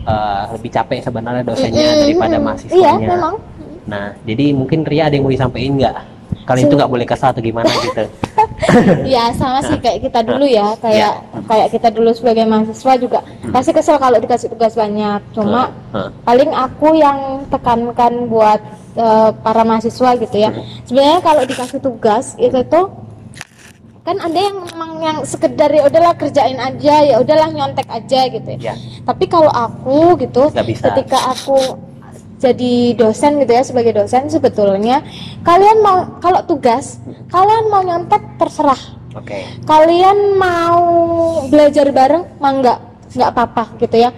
eh, 0.03 0.43
lebih 0.57 0.71
capek 0.73 1.05
sebenarnya 1.05 1.45
dosennya 1.45 1.77
Mm-mm, 1.85 2.01
daripada 2.09 2.37
mahasiswanya. 2.41 2.81
Iya, 2.99 3.09
memang. 3.15 3.35
Nah 3.85 4.07
jadi 4.25 4.45
mungkin 4.51 4.83
Ria 4.83 5.07
ada 5.07 5.15
yang 5.15 5.29
mau 5.29 5.35
disampaikan 5.35 5.77
nggak? 5.77 5.97
Kalian 6.45 6.69
itu 6.69 6.77
nggak 6.77 6.93
boleh 6.93 7.07
kesal 7.09 7.33
atau 7.33 7.41
gimana 7.41 7.69
gitu? 7.85 8.05
Ya 9.07 9.31
sama 9.37 9.61
sih 9.63 9.77
kayak 9.79 10.03
kita 10.03 10.21
dulu 10.25 10.45
ya, 10.49 10.75
kayak 10.81 10.99
Ya. 10.99 11.41
kayak 11.47 11.69
kita 11.71 11.89
dulu 11.93 12.11
sebagai 12.11 12.43
mahasiswa 12.49 12.93
juga 12.97 13.21
pasti 13.53 13.71
kesel 13.71 14.01
kalau 14.01 14.19
dikasih 14.19 14.49
tugas 14.51 14.73
banyak. 14.75 15.21
Cuma 15.31 15.71
Heeh. 15.93 16.09
paling 16.25 16.51
aku 16.51 16.97
yang 16.97 17.45
tekankan 17.49 18.27
buat 18.27 18.61
eh, 18.97 19.31
para 19.41 19.63
mahasiswa 19.63 20.11
gitu 20.17 20.37
ya. 20.37 20.51
Sebenarnya 20.85 21.21
kalau 21.21 21.43
dikasih 21.45 21.79
tugas 21.79 22.35
itu 22.37 22.57
tuh 22.67 22.89
kan 24.05 24.21
ada 24.21 24.37
yang 24.37 24.57
memang 24.69 24.91
yang 25.01 25.19
sekedar 25.25 25.73
ya 25.73 25.89
udahlah 25.89 26.13
kerjain 26.13 26.61
aja 26.61 26.95
ya 27.09 27.17
udahlah 27.25 27.49
nyontek 27.49 27.89
aja 27.89 28.29
gitu 28.29 28.49
ya. 28.61 28.73
Ya. 28.73 28.75
Tapi 29.01 29.25
kalau 29.33 29.49
aku 29.49 30.21
gitu 30.21 30.53
Nggak 30.53 30.67
bisa. 30.69 30.85
ketika 30.93 31.19
aku 31.33 31.57
jadi 32.37 32.93
dosen 33.01 33.41
gitu 33.41 33.53
ya 33.57 33.65
sebagai 33.65 33.97
dosen 33.97 34.29
sebetulnya 34.29 35.01
kalian 35.41 35.81
mau 35.81 36.21
kalau 36.21 36.45
tugas 36.45 37.01
kalian 37.33 37.73
mau 37.73 37.81
nyontek 37.81 38.21
terserah 38.37 38.81
Oke. 39.17 39.49
kalian 39.65 40.37
mau 40.37 40.85
belajar 41.49 41.89
bareng 41.89 42.29
mah 42.45 42.53
enggak 42.53 42.79
nggak 43.15 43.31
apa-apa 43.33 43.65
gitu 43.81 43.97
ya 43.97 44.11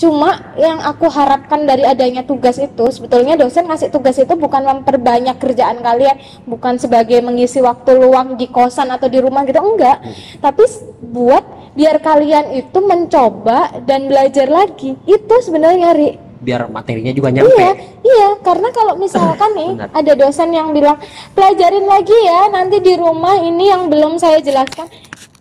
cuma 0.00 0.56
yang 0.56 0.80
aku 0.80 1.06
harapkan 1.06 1.68
dari 1.68 1.84
adanya 1.84 2.24
tugas 2.24 2.56
itu 2.56 2.88
sebetulnya 2.88 3.36
dosen 3.36 3.68
ngasih 3.68 3.92
tugas 3.92 4.16
itu 4.16 4.32
bukan 4.32 4.64
memperbanyak 4.64 5.36
kerjaan 5.36 5.76
kalian 5.78 6.16
bukan 6.48 6.80
sebagai 6.80 7.20
mengisi 7.20 7.60
waktu 7.60 8.00
luang 8.00 8.34
di 8.34 8.48
kosan 8.48 8.88
atau 8.88 9.06
di 9.06 9.20
rumah 9.20 9.44
gitu 9.44 9.60
enggak 9.60 10.00
tapi 10.40 10.64
s- 10.64 10.80
buat 11.04 11.44
biar 11.76 12.00
kalian 12.00 12.56
itu 12.56 12.78
mencoba 12.80 13.84
dan 13.84 14.08
belajar 14.08 14.48
lagi 14.48 14.96
itu 15.04 15.34
sebenarnya 15.38 15.92
Ri 15.92 16.10
Biar 16.40 16.72
materinya 16.72 17.12
juga 17.12 17.28
nyampe. 17.28 17.52
Iya, 17.52 17.72
iya, 18.00 18.28
karena 18.40 18.72
kalau 18.72 18.96
misalkan 18.96 19.52
nih 19.60 19.70
Benar. 19.76 19.92
ada 19.92 20.12
dosen 20.16 20.48
yang 20.48 20.72
bilang 20.72 20.96
pelajarin 21.30 21.84
lagi 21.84 22.16
ya 22.16 22.48
nanti 22.48 22.80
di 22.80 22.96
rumah 22.96 23.36
ini 23.36 23.68
yang 23.68 23.92
belum 23.92 24.16
saya 24.16 24.40
jelaskan. 24.40 24.88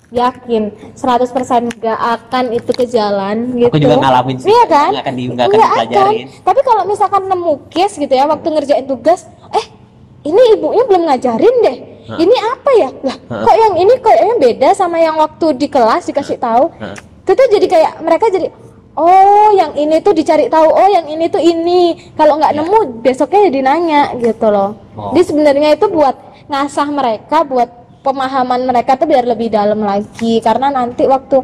Yakin 0.10 0.64
100% 0.98 1.30
nggak 1.70 2.00
akan 2.18 2.46
itu 2.50 2.72
ke 2.74 2.86
jalan 2.86 3.54
gitu. 3.54 3.70
Aku 3.70 3.78
juga 3.78 3.98
ngalamin 3.98 4.36
sih. 4.38 4.50
Iya 4.50 4.64
kan? 4.66 4.90
Nggak 4.90 5.04
akan 5.06 5.14
di- 5.14 5.30
nggak 5.30 5.46
akan 5.46 5.54
Nggak 5.54 5.70
dipelajarin. 5.70 6.26
Tapi 6.42 6.60
kalau 6.66 6.84
misalkan 6.84 7.22
nemu 7.26 7.54
case 7.70 7.96
gitu 7.98 8.14
ya 8.14 8.26
waktu 8.26 8.48
ngerjain 8.50 8.86
tugas, 8.86 9.30
eh 9.54 9.66
ini 10.26 10.42
ibunya 10.54 10.84
belum 10.84 11.04
ngajarin 11.06 11.56
deh. 11.62 11.78
Hah. 12.10 12.18
Ini 12.18 12.36
apa 12.42 12.70
ya? 12.74 12.90
Lah, 13.06 13.16
kok 13.22 13.56
yang 13.56 13.74
ini 13.78 13.94
kayaknya 14.02 14.36
beda 14.40 14.70
sama 14.74 14.98
yang 14.98 15.14
waktu 15.16 15.54
di 15.54 15.70
kelas 15.70 16.10
dikasih 16.10 16.42
tahu. 16.42 16.74
Itu 17.22 17.32
tuh 17.32 17.48
jadi 17.48 17.68
kayak 17.70 17.94
mereka 18.02 18.28
jadi 18.28 18.50
Oh, 19.00 19.56
yang 19.56 19.80
ini 19.80 20.04
tuh 20.04 20.12
dicari 20.12 20.52
tahu. 20.52 20.68
Oh, 20.68 20.90
yang 20.90 21.08
ini 21.08 21.32
tuh 21.32 21.40
ini. 21.40 21.96
Kalau 22.20 22.36
nggak 22.36 22.52
Ya. 22.52 22.60
nemu, 22.60 22.80
besoknya 23.00 23.48
jadi 23.48 23.60
nanya 23.64 24.02
gitu 24.20 24.52
loh. 24.52 24.76
Oh. 24.92 25.16
Jadi 25.16 25.24
sebenarnya 25.24 25.70
itu 25.72 25.88
buat 25.88 26.20
ngasah 26.52 26.90
mereka, 26.92 27.48
buat 27.48 27.79
pemahaman 28.02 28.64
mereka 28.64 28.96
tuh 28.96 29.08
biar 29.08 29.26
lebih 29.26 29.50
dalam 29.50 29.82
lagi. 29.82 30.40
Karena 30.40 30.70
nanti 30.70 31.04
waktu 31.06 31.44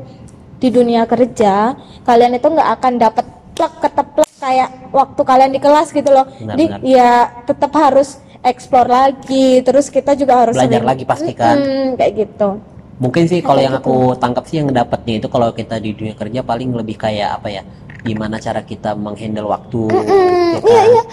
di 0.58 0.70
dunia 0.70 1.04
kerja, 1.04 1.76
kalian 2.02 2.36
itu 2.36 2.48
nggak 2.48 2.70
akan 2.80 2.94
dapat 2.96 3.26
plek 3.56 3.74
keteplek 3.80 4.30
kayak 4.36 4.70
waktu 4.92 5.22
kalian 5.22 5.52
di 5.52 5.60
kelas 5.60 5.90
gitu 5.90 6.10
loh. 6.12 6.26
Benar, 6.28 6.56
Jadi 6.56 6.64
benar. 6.68 6.80
ya 6.84 7.12
tetap 7.44 7.72
harus 7.74 8.20
explore 8.42 8.88
lagi. 8.88 9.62
Terus 9.62 9.88
kita 9.88 10.14
juga 10.14 10.44
harus 10.44 10.56
Belajar 10.56 10.80
sering- 10.80 10.90
lagi 10.90 11.04
pasti 11.04 11.32
kan. 11.32 11.56
Mm-mm, 11.60 11.88
kayak 11.96 12.14
gitu. 12.16 12.50
Mungkin 12.96 13.28
sih 13.28 13.44
kalau 13.44 13.60
yang 13.60 13.76
Kayak 13.76 13.88
aku 13.92 13.96
tangkap 14.16 14.44
sih 14.48 14.64
yang 14.64 14.72
dapatnya 14.72 15.20
itu 15.20 15.28
kalau 15.28 15.52
kita 15.52 15.76
di 15.84 15.92
dunia 15.92 16.16
kerja 16.16 16.40
paling 16.40 16.72
lebih 16.72 16.96
kayak 16.96 17.44
apa 17.44 17.52
ya? 17.52 17.64
Gimana 18.06 18.38
cara 18.38 18.62
kita 18.62 18.94
menghandle 18.94 19.50
waktu, 19.50 19.90
ya 19.90 19.98
iya, 19.98 20.60
kan? 20.62 20.88
Me- 20.94 21.10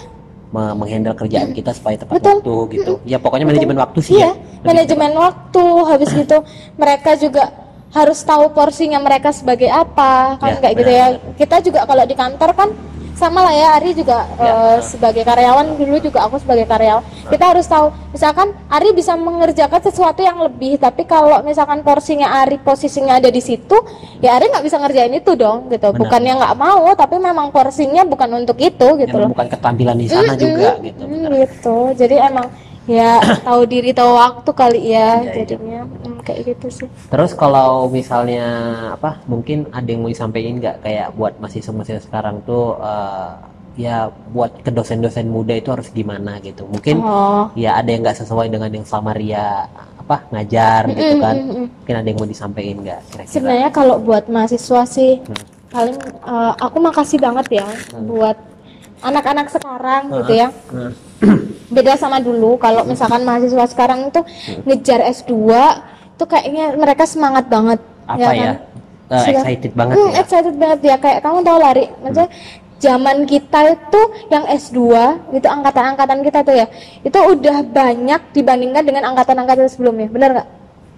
Menghandle 0.53 1.17
kerjaan 1.17 1.49
kita 1.49 1.73
supaya 1.73 1.97
tepat 1.97 2.21
Betul. 2.21 2.37
waktu 2.37 2.53
gitu. 2.77 2.93
Ya 3.09 3.17
pokoknya 3.17 3.49
manajemen 3.49 3.73
waktu 3.73 3.99
sih 4.05 4.13
ya. 4.13 4.21
Iya, 4.21 4.31
Lebih 4.37 4.65
manajemen 4.69 5.11
waktu. 5.17 5.63
Habis 5.89 6.09
gitu 6.13 6.37
mereka 6.77 7.11
juga 7.17 7.43
harus 7.89 8.21
tahu 8.21 8.53
porsinya 8.53 9.01
mereka 9.01 9.33
sebagai 9.33 9.69
apa 9.69 10.37
kan 10.37 10.57
Ya, 10.57 10.61
kayak 10.61 10.73
gitu 10.77 10.91
benar, 10.93 11.09
ya. 11.17 11.33
Kita 11.41 11.55
juga 11.61 11.79
kalau 11.85 12.03
di 12.05 12.13
kantor 12.13 12.49
kan 12.53 12.69
sama 13.13 13.45
lah 13.45 13.53
ya 13.53 13.67
Ari 13.77 13.93
juga 13.93 14.25
Ya. 14.35 14.49
eh, 14.49 14.77
sebagai 14.81 15.21
karyawan 15.21 15.77
dulu 15.77 16.01
juga 16.01 16.25
aku 16.25 16.41
sebagai 16.41 16.65
karyawan 16.65 17.01
kita 17.29 17.45
harus 17.45 17.65
tahu 17.65 17.93
misalkan 18.09 18.51
Ari 18.67 18.89
bisa 18.91 19.13
mengerjakan 19.13 19.79
sesuatu 19.79 20.19
yang 20.19 20.41
lebih 20.41 20.75
tapi 20.75 21.05
kalau 21.05 21.39
misalkan 21.41 21.81
porsinya 21.81 22.41
Ari 22.41 22.57
posisinya 22.57 23.21
ada 23.21 23.29
di 23.29 23.39
situ 23.39 23.77
ya 24.19 24.35
Ari 24.35 24.49
nggak 24.49 24.65
bisa 24.65 24.77
ngerjain 24.77 25.13
itu 25.13 25.33
dong 25.33 25.69
gitu 25.69 25.89
Benar. 25.89 25.99
bukannya 26.01 26.33
nggak 26.41 26.55
mau 26.57 26.85
tapi 26.93 27.15
memang 27.17 27.47
porsinya 27.49 28.01
bukan 28.03 28.43
untuk 28.43 28.57
itu 28.57 28.87
gitu 28.97 29.13
Yang 29.13 29.21
loh 29.21 29.29
bukan 29.31 29.47
ketampilan 29.49 29.95
di 29.95 30.07
sana 30.09 30.33
juga 30.33 30.69
gitu. 30.81 31.03
Mm, 31.03 31.11
benar. 31.13 31.31
gitu. 31.45 31.75
Jadi 31.93 32.15
emang 32.17 32.47
ya 32.83 33.15
tahu 33.47 33.61
diri 33.63 33.95
tahu 33.95 34.11
waktu 34.11 34.51
kali 34.51 34.81
ya 34.91 35.21
iya. 35.21 35.31
jadinya 35.39 35.81
mm, 35.87 36.12
kayak 36.23 36.55
gitu 36.55 36.67
sih. 36.71 36.87
Terus 37.07 37.31
kalau 37.33 37.85
misalnya 37.87 38.45
apa 38.95 39.19
mungkin 39.25 39.67
ada 39.69 39.85
yang 39.85 40.01
mau 40.01 40.09
disampaikan 40.09 40.57
nggak 40.57 40.77
kayak 40.81 41.07
buat 41.13 41.37
mahasiswa-mahasiswa 41.37 42.03
sekarang 42.03 42.41
tuh 42.41 42.79
eh, 42.79 43.29
ya 43.75 43.97
buat 44.29 44.53
ke 44.59 44.69
dosen-dosen 44.69 45.25
muda 45.25 45.53
itu 45.53 45.69
harus 45.69 45.89
gimana 45.89 46.37
gitu. 46.39 46.63
Mungkin 46.65 47.01
Oh. 47.01 47.49
ya 47.53 47.75
ada 47.75 47.89
yang 47.89 48.01
nggak 48.01 48.19
sesuai 48.19 48.47
dengan 48.47 48.69
yang 48.69 48.85
selama 48.85 49.11
Ria 49.11 49.65
apa 49.97 50.27
ngajar 50.29 50.81
gitu 50.89 51.15
Mm, 51.15 51.21
kan. 51.21 51.35
mm, 51.35 51.47
mm. 51.49 51.67
Mungkin 51.79 51.95
ada 51.95 52.07
yang 52.07 52.17
mau 52.17 52.27
disampaikan 52.27 52.75
nggak 52.79 52.99
kira-kira? 53.07 53.31
Sebenarnya 53.31 53.69
kalau 53.69 53.95
buat 53.97 54.25
mahasiswa 54.27 54.81
sih 54.85 55.19
Hmm. 55.19 55.41
paling 55.69 55.97
eh, 56.05 56.53
aku 56.59 56.77
makasih 56.79 57.17
banget 57.17 57.47
ya 57.57 57.67
buat 57.99 58.37
anak-anak 59.01 59.47
sekarang 59.49 60.03
gitu 60.13 60.33
ya. 60.37 60.47
Hmm. 60.69 60.93
Beda 61.67 61.95
sama 61.95 62.19
dulu 62.19 62.55
kalau 62.55 62.85
misalkan 62.85 63.23
mahasiswa 63.23 63.65
sekarang 63.65 64.05
itu 64.05 64.21
ngejar 64.63 65.01
S2 65.01 65.33
itu 66.13 66.23
kayaknya 66.23 66.65
mereka 66.73 67.03
semangat 67.03 67.45
banget 67.47 67.79
Apa 68.05 68.19
ya 68.19 68.29
ya? 68.31 68.43
kan? 68.43 68.55
Sudah- 69.13 69.43
excited 69.43 69.71
banget 69.73 69.95
Hmm, 69.95 70.09
ya. 70.09 70.19
excited 70.19 70.55
banget 70.55 70.79
ya. 70.81 70.95
Kayak 70.97 71.19
kamu 71.21 71.37
tahu 71.41 71.57
lari 71.59 71.85
maksudnya 71.99 72.29
zaman 72.77 73.17
kita 73.23 73.59
itu 73.69 74.01
yang 74.27 74.43
S2 74.45 74.79
itu 75.31 75.47
angkatan-angkatan 75.47 76.19
kita 76.21 76.39
tuh 76.41 76.55
ya 76.55 76.65
itu 76.99 77.15
udah 77.15 77.57
banyak 77.63 78.21
dibandingkan 78.31 78.83
dengan 78.83 79.03
angkatan-angkatan 79.07 79.67
sebelumnya. 79.67 80.07
Benar 80.07 80.29
nggak? 80.33 80.47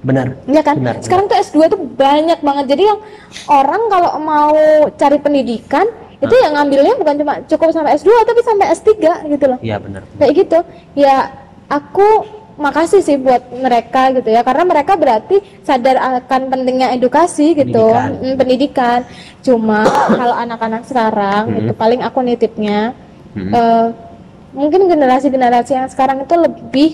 Benar. 0.01 0.27
Iya 0.45 0.61
kan? 0.61 0.75
Benar, 0.77 0.95
sekarang 1.01 1.25
tuh 1.25 1.37
S2 1.39 1.57
tuh 1.65 1.79
banyak 1.81 2.39
banget. 2.39 2.65
Jadi 2.69 2.83
yang 2.85 2.99
orang 3.47 3.81
kalau 3.89 4.11
mau 4.17 4.53
cari 4.91 5.17
pendidikan 5.17 5.85
itu 6.15 6.35
yang 6.37 6.53
ngambilnya 6.53 6.93
bukan 6.95 7.15
cuma 7.17 7.33
cukup 7.43 7.69
sampai 7.69 7.97
S2 7.97 8.09
tapi 8.23 8.39
sampai 8.41 8.65
S3 8.71 8.89
gitu 9.27 9.45
loh. 9.45 9.57
Iya 9.59 9.77
benar. 9.77 10.01
kayak 10.15 10.33
gitu. 10.37 10.59
Ya 10.93 11.33
aku 11.67 12.05
makasih 12.55 13.03
sih 13.03 13.19
buat 13.19 13.51
mereka 13.51 14.15
gitu 14.15 14.31
ya 14.31 14.39
karena 14.39 14.63
mereka 14.63 14.95
berarti 14.95 15.43
sadar 15.61 15.99
akan 15.99 16.47
pentingnya 16.47 16.95
edukasi 16.95 17.51
gitu 17.51 17.91
Pendidikan. 17.91 18.23
Mm, 18.23 18.35
pendidikan 18.39 18.99
cuma 19.43 19.83
kalau 20.19 20.35
anak-anak 20.35 20.83
sekarang 20.87 21.43
Hmm. 21.45 21.59
itu 21.59 21.71
paling 21.75 21.99
aku 21.99 22.23
nitipnya 22.23 22.95
Hmm. 23.35 23.51
eh, 23.51 23.87
mungkin 24.55 24.87
generasi-generasi 24.87 25.71
yang 25.75 25.87
sekarang 25.91 26.23
itu 26.23 26.31
lebih 26.31 26.89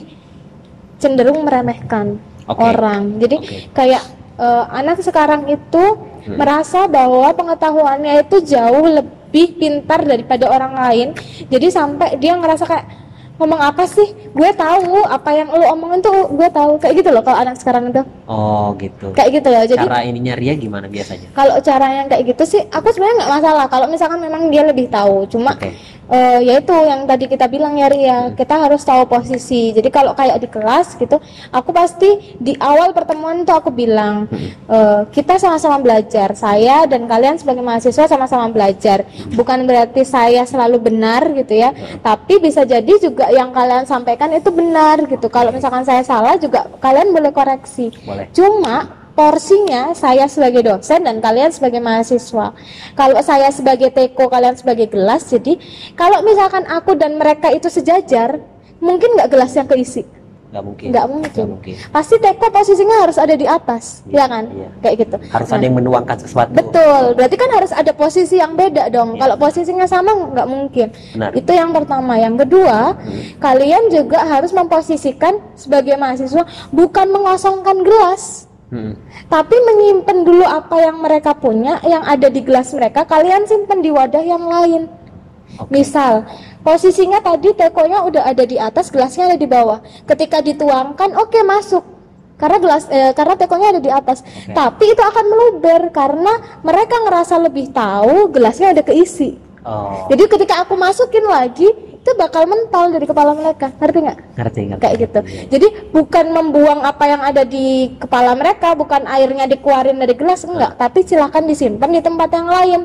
cenderung 0.97 1.45
meremehkan 1.45 2.17
Oke. 2.49 2.57
orang 2.57 3.21
jadi 3.21 3.37
Oke. 3.37 3.57
kayak 3.71 4.03
eh, 4.37 4.65
anak 4.73 4.97
sekarang 5.01 5.45
itu 5.45 5.83
Hmm. 6.21 6.37
merasa 6.37 6.85
bahwa 6.85 7.33
pengetahuannya 7.33 8.21
itu 8.21 8.45
jauh 8.45 8.85
lebih 8.85 9.57
pintar 9.57 10.05
daripada 10.05 10.45
orang 10.45 10.73
lain 10.73 11.07
jadi 11.49 11.69
sampai 11.69 12.17
dia 12.17 12.33
ngerasa 12.33 12.61
kayak 12.61 12.85
ngomong 13.41 13.57
apa 13.57 13.83
sih 13.83 14.05
gue 14.13 14.49
tahu 14.53 15.01
apa 15.01 15.29
yang 15.33 15.49
lu 15.49 15.65
omongin 15.67 15.97
tuh 15.99 16.29
gue 16.29 16.45
tahu 16.47 16.77
kayak 16.77 17.01
gitu 17.01 17.09
loh 17.09 17.19
kalau 17.19 17.41
anak 17.41 17.57
sekarang 17.57 17.89
itu 17.89 18.05
Oh 18.29 18.77
gitu. 18.77 19.09
kayak 19.11 19.41
gitu 19.41 19.47
loh 19.49 19.65
jadi 19.65 19.81
Cara 19.81 20.05
ininya 20.05 20.37
Ria 20.37 20.53
gimana 20.53 20.85
biasanya? 20.85 21.33
kalau 21.33 21.57
cara 21.57 21.87
yang 21.91 22.05
kayak 22.05 22.23
gitu 22.29 22.43
sih 22.47 22.61
aku 22.69 22.87
sebenarnya 22.87 23.25
nggak 23.25 23.33
masalah 23.33 23.65
kalau 23.65 23.89
misalkan 23.89 24.21
memang 24.21 24.53
dia 24.53 24.61
lebih 24.61 24.85
tahu 24.87 25.25
cuma 25.25 25.57
Oke. 25.57 25.73
Eh, 26.11 26.39
ya 26.43 26.59
itu 26.59 26.75
yang 26.75 27.07
tadi 27.07 27.25
kita 27.31 27.47
bilang 27.47 27.79
ya 27.79 27.87
Ria. 27.87 28.19
Kita 28.35 28.59
harus 28.59 28.83
tahu 28.83 29.07
posisi. 29.07 29.71
Jadi 29.71 29.87
kalau 29.87 30.11
kayak 30.11 30.37
di 30.43 30.47
kelas 30.51 30.99
gitu 30.99 31.17
aku 31.49 31.69
pasti 31.71 32.35
di 32.37 32.53
awal 32.59 32.91
pertemuan 32.91 33.47
tuh 33.47 33.55
aku 33.55 33.71
bilang 33.71 34.27
eh, 34.67 35.01
kita 35.09 35.39
sama-sama 35.39 35.79
belajar. 35.79 36.35
Saya 36.35 36.85
dan 36.85 37.07
kalian 37.07 37.39
sebagai 37.39 37.63
mahasiswa 37.63 38.05
sama-sama 38.05 38.51
belajar. 38.51 39.07
Bukan 39.31 39.63
berarti 39.63 40.03
saya 40.03 40.43
selalu 40.43 40.91
benar 40.91 41.31
gitu 41.31 41.55
ya. 41.55 41.71
Tapi 42.03 42.37
bisa 42.43 42.67
jadi 42.67 42.93
juga 42.99 43.31
yang 43.31 43.55
kalian 43.55 43.87
sampaikan 43.87 44.29
itu 44.35 44.51
benar 44.51 45.01
gitu. 45.07 45.31
Kalau 45.31 45.49
misalkan 45.55 45.87
saya 45.87 46.03
salah 46.03 46.35
juga 46.35 46.67
kalian 46.83 47.15
boleh 47.15 47.31
koreksi. 47.31 47.89
Boleh. 48.03 48.27
Cuma 48.35 49.00
porsinya 49.13 49.91
saya 49.93 50.25
sebagai 50.25 50.63
dosen 50.65 51.03
dan 51.03 51.19
kalian 51.19 51.51
sebagai 51.51 51.79
mahasiswa. 51.79 52.55
Kalau 52.95 53.17
saya 53.21 53.51
sebagai 53.51 53.91
teko, 53.91 54.27
kalian 54.27 54.55
sebagai 54.55 54.87
gelas. 54.87 55.27
Jadi 55.27 55.59
kalau 55.93 56.23
misalkan 56.23 56.63
aku 56.67 56.95
dan 56.95 57.19
mereka 57.19 57.51
itu 57.51 57.67
sejajar, 57.67 58.39
mungkin 58.79 59.15
nggak 59.15 59.29
gelas 59.29 59.51
yang 59.55 59.67
keisi. 59.67 60.03
Nggak 60.51 60.63
mungkin. 60.67 60.87
Nggak 60.91 61.07
mungkin. 61.07 61.31
Nggak 61.31 61.47
mungkin. 61.47 61.73
Pasti 61.95 62.15
teko 62.19 62.51
posisinya 62.51 63.07
harus 63.07 63.15
ada 63.15 63.39
di 63.39 63.47
atas, 63.47 64.03
Iya, 64.03 64.19
ya 64.19 64.25
kan? 64.27 64.43
iya. 64.51 64.69
Kayak 64.83 64.95
gitu. 65.07 65.15
Harus 65.31 65.47
Nah, 65.47 65.55
ada 65.55 65.63
yang 65.63 65.75
menuangkan 65.79 66.17
sesuatu. 66.19 66.51
Betul, 66.51 67.03
berarti 67.15 67.35
kan 67.39 67.49
harus 67.55 67.71
ada 67.71 67.91
posisi 67.95 68.35
yang 68.35 68.59
beda 68.59 68.91
dong. 68.91 69.15
Iya. 69.15 69.19
Kalau 69.23 69.35
posisinya 69.39 69.87
sama 69.87 70.11
nggak 70.11 70.47
mungkin. 70.51 70.87
Benar. 71.15 71.31
Itu 71.39 71.51
yang 71.55 71.71
pertama. 71.71 72.19
Yang 72.19 72.43
kedua, 72.43 72.99
kalian 73.39 73.95
juga 73.95 74.27
harus 74.27 74.51
memposisikan 74.51 75.39
sebagai 75.55 75.95
mahasiswa 75.95 76.43
bukan 76.75 77.07
mengosongkan 77.15 77.79
gelas 77.87 78.50
Hmm. 78.71 78.95
tapi 79.27 79.51
menyimpan 79.51 80.23
dulu 80.23 80.47
apa 80.47 80.79
yang 80.79 81.03
mereka 81.03 81.35
punya 81.35 81.83
yang 81.83 82.07
ada 82.07 82.31
di 82.31 82.39
gelas 82.39 82.71
mereka 82.71 83.03
kalian 83.03 83.43
simpan 83.43 83.83
di 83.83 83.91
wadah 83.91 84.23
yang 84.23 84.47
lain 84.47 84.87
Oke. 85.59 85.67
misal 85.75 86.23
posisinya 86.63 87.19
tadi 87.19 87.51
tekonya 87.51 87.99
udah 88.07 88.23
ada 88.31 88.47
di 88.47 88.55
atas 88.55 88.87
gelasnya 88.87 89.27
ada 89.27 89.35
di 89.35 89.43
bawah 89.43 89.83
ketika 90.07 90.39
dituangkan 90.39 91.19
oke 91.19 91.35
masuk 91.43 91.83
karena 92.39 92.57
gelas 92.63 92.87
eh, 92.87 93.11
karena 93.11 93.35
tekonya 93.35 93.67
ada 93.75 93.81
di 93.83 93.91
atas 93.91 94.23
Oke. 94.23 94.55
tapi 94.55 94.85
itu 94.95 95.03
akan 95.03 95.25
meluber 95.27 95.81
karena 95.91 96.33
mereka 96.63 96.95
ngerasa 97.03 97.43
lebih 97.43 97.75
tahu 97.75 98.31
gelasnya 98.31 98.71
ada 98.71 98.87
keisi 98.87 99.51
Oh, 99.61 100.09
jadi 100.09 100.25
ketika 100.25 100.65
aku 100.65 100.73
masukin 100.73 101.21
lagi 101.21 101.69
itu 102.01 102.11
bakal 102.17 102.49
mental 102.49 102.89
dari 102.89 103.05
kepala 103.05 103.37
mereka 103.37 103.69
ngerti 103.77 103.99
nggak 104.01 104.17
ngerti 104.33 104.59
ngerti. 104.73 104.81
kayak 104.81 104.95
gitu. 105.05 105.19
Iya. 105.21 105.41
Jadi 105.53 105.67
bukan 105.93 106.25
membuang 106.33 106.81
apa 106.81 107.05
yang 107.05 107.21
ada 107.21 107.45
di 107.45 107.93
kepala 108.01 108.33
mereka, 108.33 108.73
bukan 108.73 109.05
airnya 109.05 109.45
dikeluarin 109.45 110.01
dari 110.01 110.17
gelas 110.17 110.41
enggak, 110.41 110.81
tapi 110.81 111.05
silahkan 111.05 111.45
disimpan 111.45 111.93
di 111.93 112.01
tempat 112.01 112.29
yang 112.33 112.49
lain. 112.49 112.81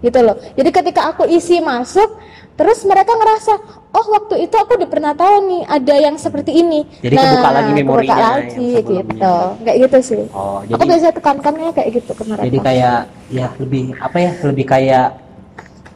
Gitu 0.00 0.16
loh. 0.22 0.38
Jadi 0.54 0.70
ketika 0.70 1.12
aku 1.12 1.28
isi 1.28 1.60
masuk, 1.60 2.08
terus 2.56 2.80
mereka 2.88 3.12
ngerasa, 3.12 3.52
"Oh, 3.92 4.06
waktu 4.16 4.48
itu 4.48 4.54
aku 4.56 4.78
udah 4.80 4.88
pernah 4.88 5.12
tahu 5.18 5.34
nih 5.50 5.62
ada 5.66 5.94
yang 5.98 6.16
seperti 6.16 6.56
ini." 6.56 6.86
Jadi 7.04 7.20
kebuka 7.20 7.50
lagi 7.50 7.72
memorinya 7.74 8.16
kebuka 8.16 8.16
lagi 8.38 8.68
gitu. 8.86 9.34
Kayak 9.66 9.76
gitu 9.82 9.98
sih. 10.00 10.22
Oh, 10.30 10.62
aku 10.62 10.72
jadi 10.72 10.88
biasa 10.88 11.06
tekankannya 11.18 11.70
kayak 11.74 11.88
gitu 12.00 12.10
ke 12.16 12.22
mereka. 12.22 12.46
jadi 12.46 12.58
kayak 12.62 12.98
ya 13.34 13.46
lebih 13.58 13.84
apa 13.98 14.16
ya 14.16 14.30
lebih 14.46 14.64
kayak 14.64 15.06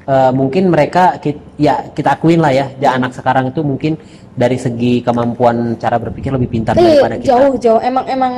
eh, 0.04 0.32
mungkin 0.32 0.68
mereka 0.68 1.16
ya 1.56 1.88
kita 1.90 2.14
akuin 2.14 2.40
lah 2.40 2.50
ya, 2.50 2.66
ya 2.76 2.94
anak 2.94 3.12
sekarang 3.12 3.49
itu 3.49 3.61
mungkin 3.61 3.96
dari 4.34 4.58
segi 4.58 4.99
kemampuan 4.99 5.78
cara 5.78 5.94
berpikir 5.94 6.34
lebih 6.34 6.50
pintar 6.50 6.75
Eh, 6.75 6.82
daripada 6.82 7.14
kita. 7.23 7.28
jauh 7.30 7.54
jauh 7.54 7.78
emang 7.78 8.02
emang 8.04 8.34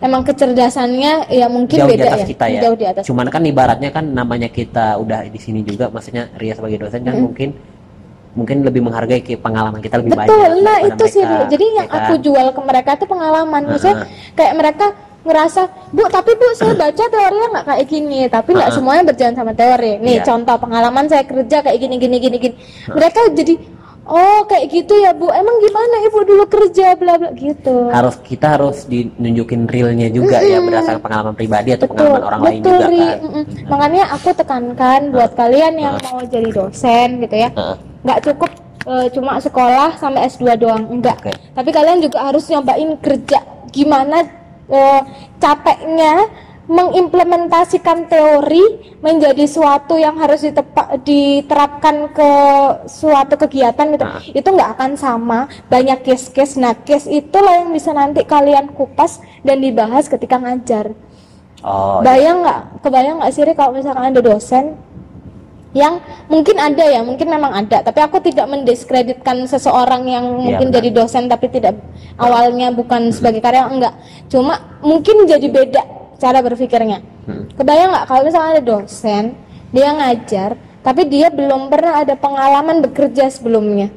emang 0.00 0.24
kecerdasannya 0.24 1.28
ya 1.28 1.46
mungkin 1.52 1.78
jauh 1.84 1.90
beda 1.92 2.00
di 2.00 2.08
atas 2.08 2.20
ya 2.20 2.26
kita 2.26 2.44
ya. 2.48 2.60
jauh 2.64 2.76
di 2.76 2.86
atas 2.88 3.02
Cuman 3.04 3.26
kan 3.28 3.44
ibaratnya 3.44 3.90
kan 3.92 4.08
namanya 4.08 4.48
kita 4.48 4.96
udah 4.96 5.28
di 5.28 5.36
sini 5.36 5.60
juga, 5.60 5.92
maksudnya 5.92 6.32
Ria 6.34 6.56
sebagai 6.56 6.80
dosen 6.80 7.04
kan 7.04 7.20
mungkin 7.20 7.52
mungkin 8.34 8.66
lebih 8.66 8.82
menghargai 8.82 9.20
ke 9.20 9.38
pengalaman 9.38 9.78
kita 9.78 10.00
lebih 10.00 10.16
betul 10.16 10.32
banyak. 10.34 10.64
nah 10.64 10.78
daripada 10.80 10.90
itu 10.90 11.04
sih 11.06 11.22
mereka, 11.22 11.38
Bu. 11.38 11.50
jadi 11.52 11.64
yang 11.70 11.76
ya 11.76 11.84
kan? 11.86 12.00
aku 12.02 12.14
jual 12.18 12.46
ke 12.50 12.60
mereka 12.66 12.90
itu 12.96 13.04
pengalaman 13.06 13.62
maksudnya 13.62 13.96
Heeh. 14.02 14.08
kayak 14.34 14.52
mereka 14.58 14.86
ngerasa 15.24 15.60
bu 15.90 16.04
tapi 16.06 16.36
bu 16.36 16.46
saya 16.52 16.76
baca 16.76 17.04
teorinya 17.04 17.48
nggak 17.50 17.66
kayak 17.66 17.84
gini 17.88 18.20
tapi 18.28 18.52
nggak 18.52 18.68
Heeh. 18.68 18.76
semuanya 18.76 19.02
berjalan 19.02 19.34
sama 19.34 19.52
teori. 19.52 19.92
Nih 19.98 20.20
Iya. 20.20 20.24
contoh 20.24 20.56
pengalaman 20.56 21.04
saya 21.08 21.24
kerja 21.24 21.56
kayak 21.60 21.78
gini 21.78 21.96
gini 21.96 22.16
gini 22.18 22.36
gini. 22.38 22.54
Mereka 22.86 23.32
jadi 23.32 23.54
oh 24.04 24.44
kayak 24.44 24.66
gitu 24.68 24.94
ya 24.96 25.10
bu. 25.10 25.32
Emang 25.32 25.56
gimana 25.58 25.94
ibu 26.04 26.18
dulu 26.22 26.44
kerja 26.44 26.92
bla 26.94 27.16
bla 27.16 27.32
gitu. 27.32 27.88
Harus 27.88 28.20
kita 28.20 28.46
harus 28.54 28.84
dinunjukin 28.84 29.64
realnya 29.64 30.08
juga 30.08 30.38
ya 30.38 30.60
berdasarkan 30.60 31.00
pengalaman 31.00 31.34
pribadi 31.34 31.68
atau 31.72 31.88
betul. 31.88 32.04
pengalaman 32.04 32.22
orang 32.22 32.40
lain 32.44 32.60
betul 32.60 32.72
juga 32.74 32.86
Ri. 32.86 33.00
kan. 33.00 33.16
Mm-mm. 33.24 33.44
makanya 33.64 34.02
aku 34.12 34.28
tekankan 34.30 35.00
buat 35.08 35.30
kalian 35.32 35.74
yang 35.80 35.94
mau 36.04 36.20
jadi 36.20 36.48
dosen 36.52 37.08
gitu 37.18 37.36
ya. 37.40 37.48
Nggak 38.04 38.18
cukup 38.28 38.50
eh, 38.84 39.06
cuma 39.16 39.40
sekolah 39.40 39.96
sampai 39.96 40.28
S2 40.28 40.60
doang 40.60 40.84
enggak 40.92 41.16
Oke. 41.16 41.32
tapi 41.56 41.72
kalian 41.72 42.04
juga 42.04 42.20
harus 42.20 42.44
nyobain 42.52 42.92
kerja 43.00 43.40
gimana 43.72 44.20
eh, 44.70 45.00
capeknya 45.40 46.28
mengimplementasikan 46.64 48.08
teori 48.08 48.96
menjadi 49.04 49.44
suatu 49.44 50.00
yang 50.00 50.16
harus 50.16 50.40
ditepa- 50.40 50.96
diterapkan 51.04 52.08
ke 52.08 52.32
suatu 52.88 53.36
kegiatan 53.36 53.92
gitu. 53.92 54.04
Nah. 54.04 54.24
itu 54.24 54.48
nggak 54.48 54.70
akan 54.80 54.90
sama. 54.96 55.44
Banyak 55.68 56.00
case-case. 56.00 56.56
Nah 56.56 56.72
case 56.72 57.04
itulah 57.12 57.60
yang 57.60 57.68
bisa 57.68 57.92
nanti 57.92 58.24
kalian 58.24 58.72
kupas 58.72 59.20
dan 59.44 59.60
dibahas 59.60 60.08
ketika 60.08 60.40
ngajar. 60.40 60.96
Oh, 61.64 62.00
iya. 62.00 62.04
bayang 62.04 62.36
nggak? 62.44 62.60
Kebayang 62.84 63.16
nggak 63.20 63.32
sih 63.32 63.42
Ri, 63.44 63.52
kalau 63.56 63.72
misalkan 63.72 64.12
ada 64.12 64.20
dosen 64.20 64.76
yang 65.74 65.98
mungkin 66.30 66.54
ada 66.56 66.86
ya 66.86 67.02
mungkin 67.02 67.26
memang 67.26 67.50
ada 67.50 67.82
tapi 67.82 67.98
aku 67.98 68.22
tidak 68.22 68.46
mendiskreditkan 68.46 69.42
seseorang 69.44 70.06
yang 70.06 70.24
Iya, 70.24 70.38
mungkin 70.38 70.66
benar. 70.70 70.76
jadi 70.78 70.88
dosen 70.94 71.26
tapi 71.26 71.50
tidak 71.50 71.74
awalnya 72.14 72.70
bukan 72.70 73.10
sebagai 73.10 73.42
karyawan 73.42 73.74
enggak. 73.74 73.94
Cuma 74.30 74.78
mungkin 74.80 75.26
jadi 75.26 75.46
beda 75.50 75.82
cara 76.16 76.38
berpikirnya. 76.40 77.02
Hmm. 77.24 77.48
kebayang 77.56 77.88
nggak 77.90 78.04
kalau 78.06 78.22
misalkan 78.22 78.50
ada 78.54 78.62
dosen 78.62 79.24
dia 79.72 79.90
ngajar 79.90 80.50
tapi 80.84 81.08
dia 81.08 81.32
belum 81.32 81.72
pernah 81.72 82.04
ada 82.04 82.14
pengalaman 82.14 82.84
bekerja 82.84 83.32
sebelumnya? 83.32 83.88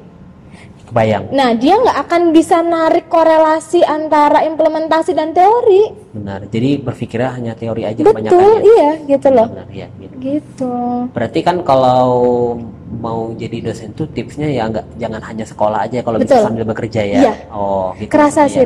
Kebayang. 0.87 1.35
Nah 1.35 1.51
dia 1.51 1.75
nggak 1.75 1.99
akan 2.07 2.31
bisa 2.31 2.63
narik 2.63 3.11
korelasi 3.11 3.83
antara 3.83 4.47
implementasi 4.47 5.11
dan 5.11 5.35
teori. 5.35 5.91
Benar 6.15 6.47
jadi 6.47 6.79
berpikirnya 6.79 7.35
hanya 7.35 7.53
teori 7.53 7.83
aja 7.83 7.99
betul 7.99 8.23
kebanyakan 8.23 8.39
ya. 8.39 8.59
iya 8.63 8.89
gitu 9.03 9.27
loh. 9.29 9.47
Benar 9.51 9.67
ya 9.75 9.87
gitu. 10.19 11.07
berarti 11.13 11.39
kan 11.45 11.61
kalau 11.61 12.07
mau 12.87 13.35
jadi 13.35 13.71
dosen 13.71 13.91
tuh 13.93 14.07
tipsnya 14.09 14.47
ya 14.47 14.67
nggak 14.71 14.95
jangan 14.95 15.21
hanya 15.21 15.45
sekolah 15.45 15.79
aja 15.85 15.99
kalau 16.01 16.17
bisa 16.17 16.39
sambil 16.43 16.63
bekerja 16.63 17.01
ya? 17.03 17.19
Iya. 17.19 17.33
oh 17.51 17.91
gitu 17.99 18.11
kerasa 18.11 18.47
sih 18.47 18.63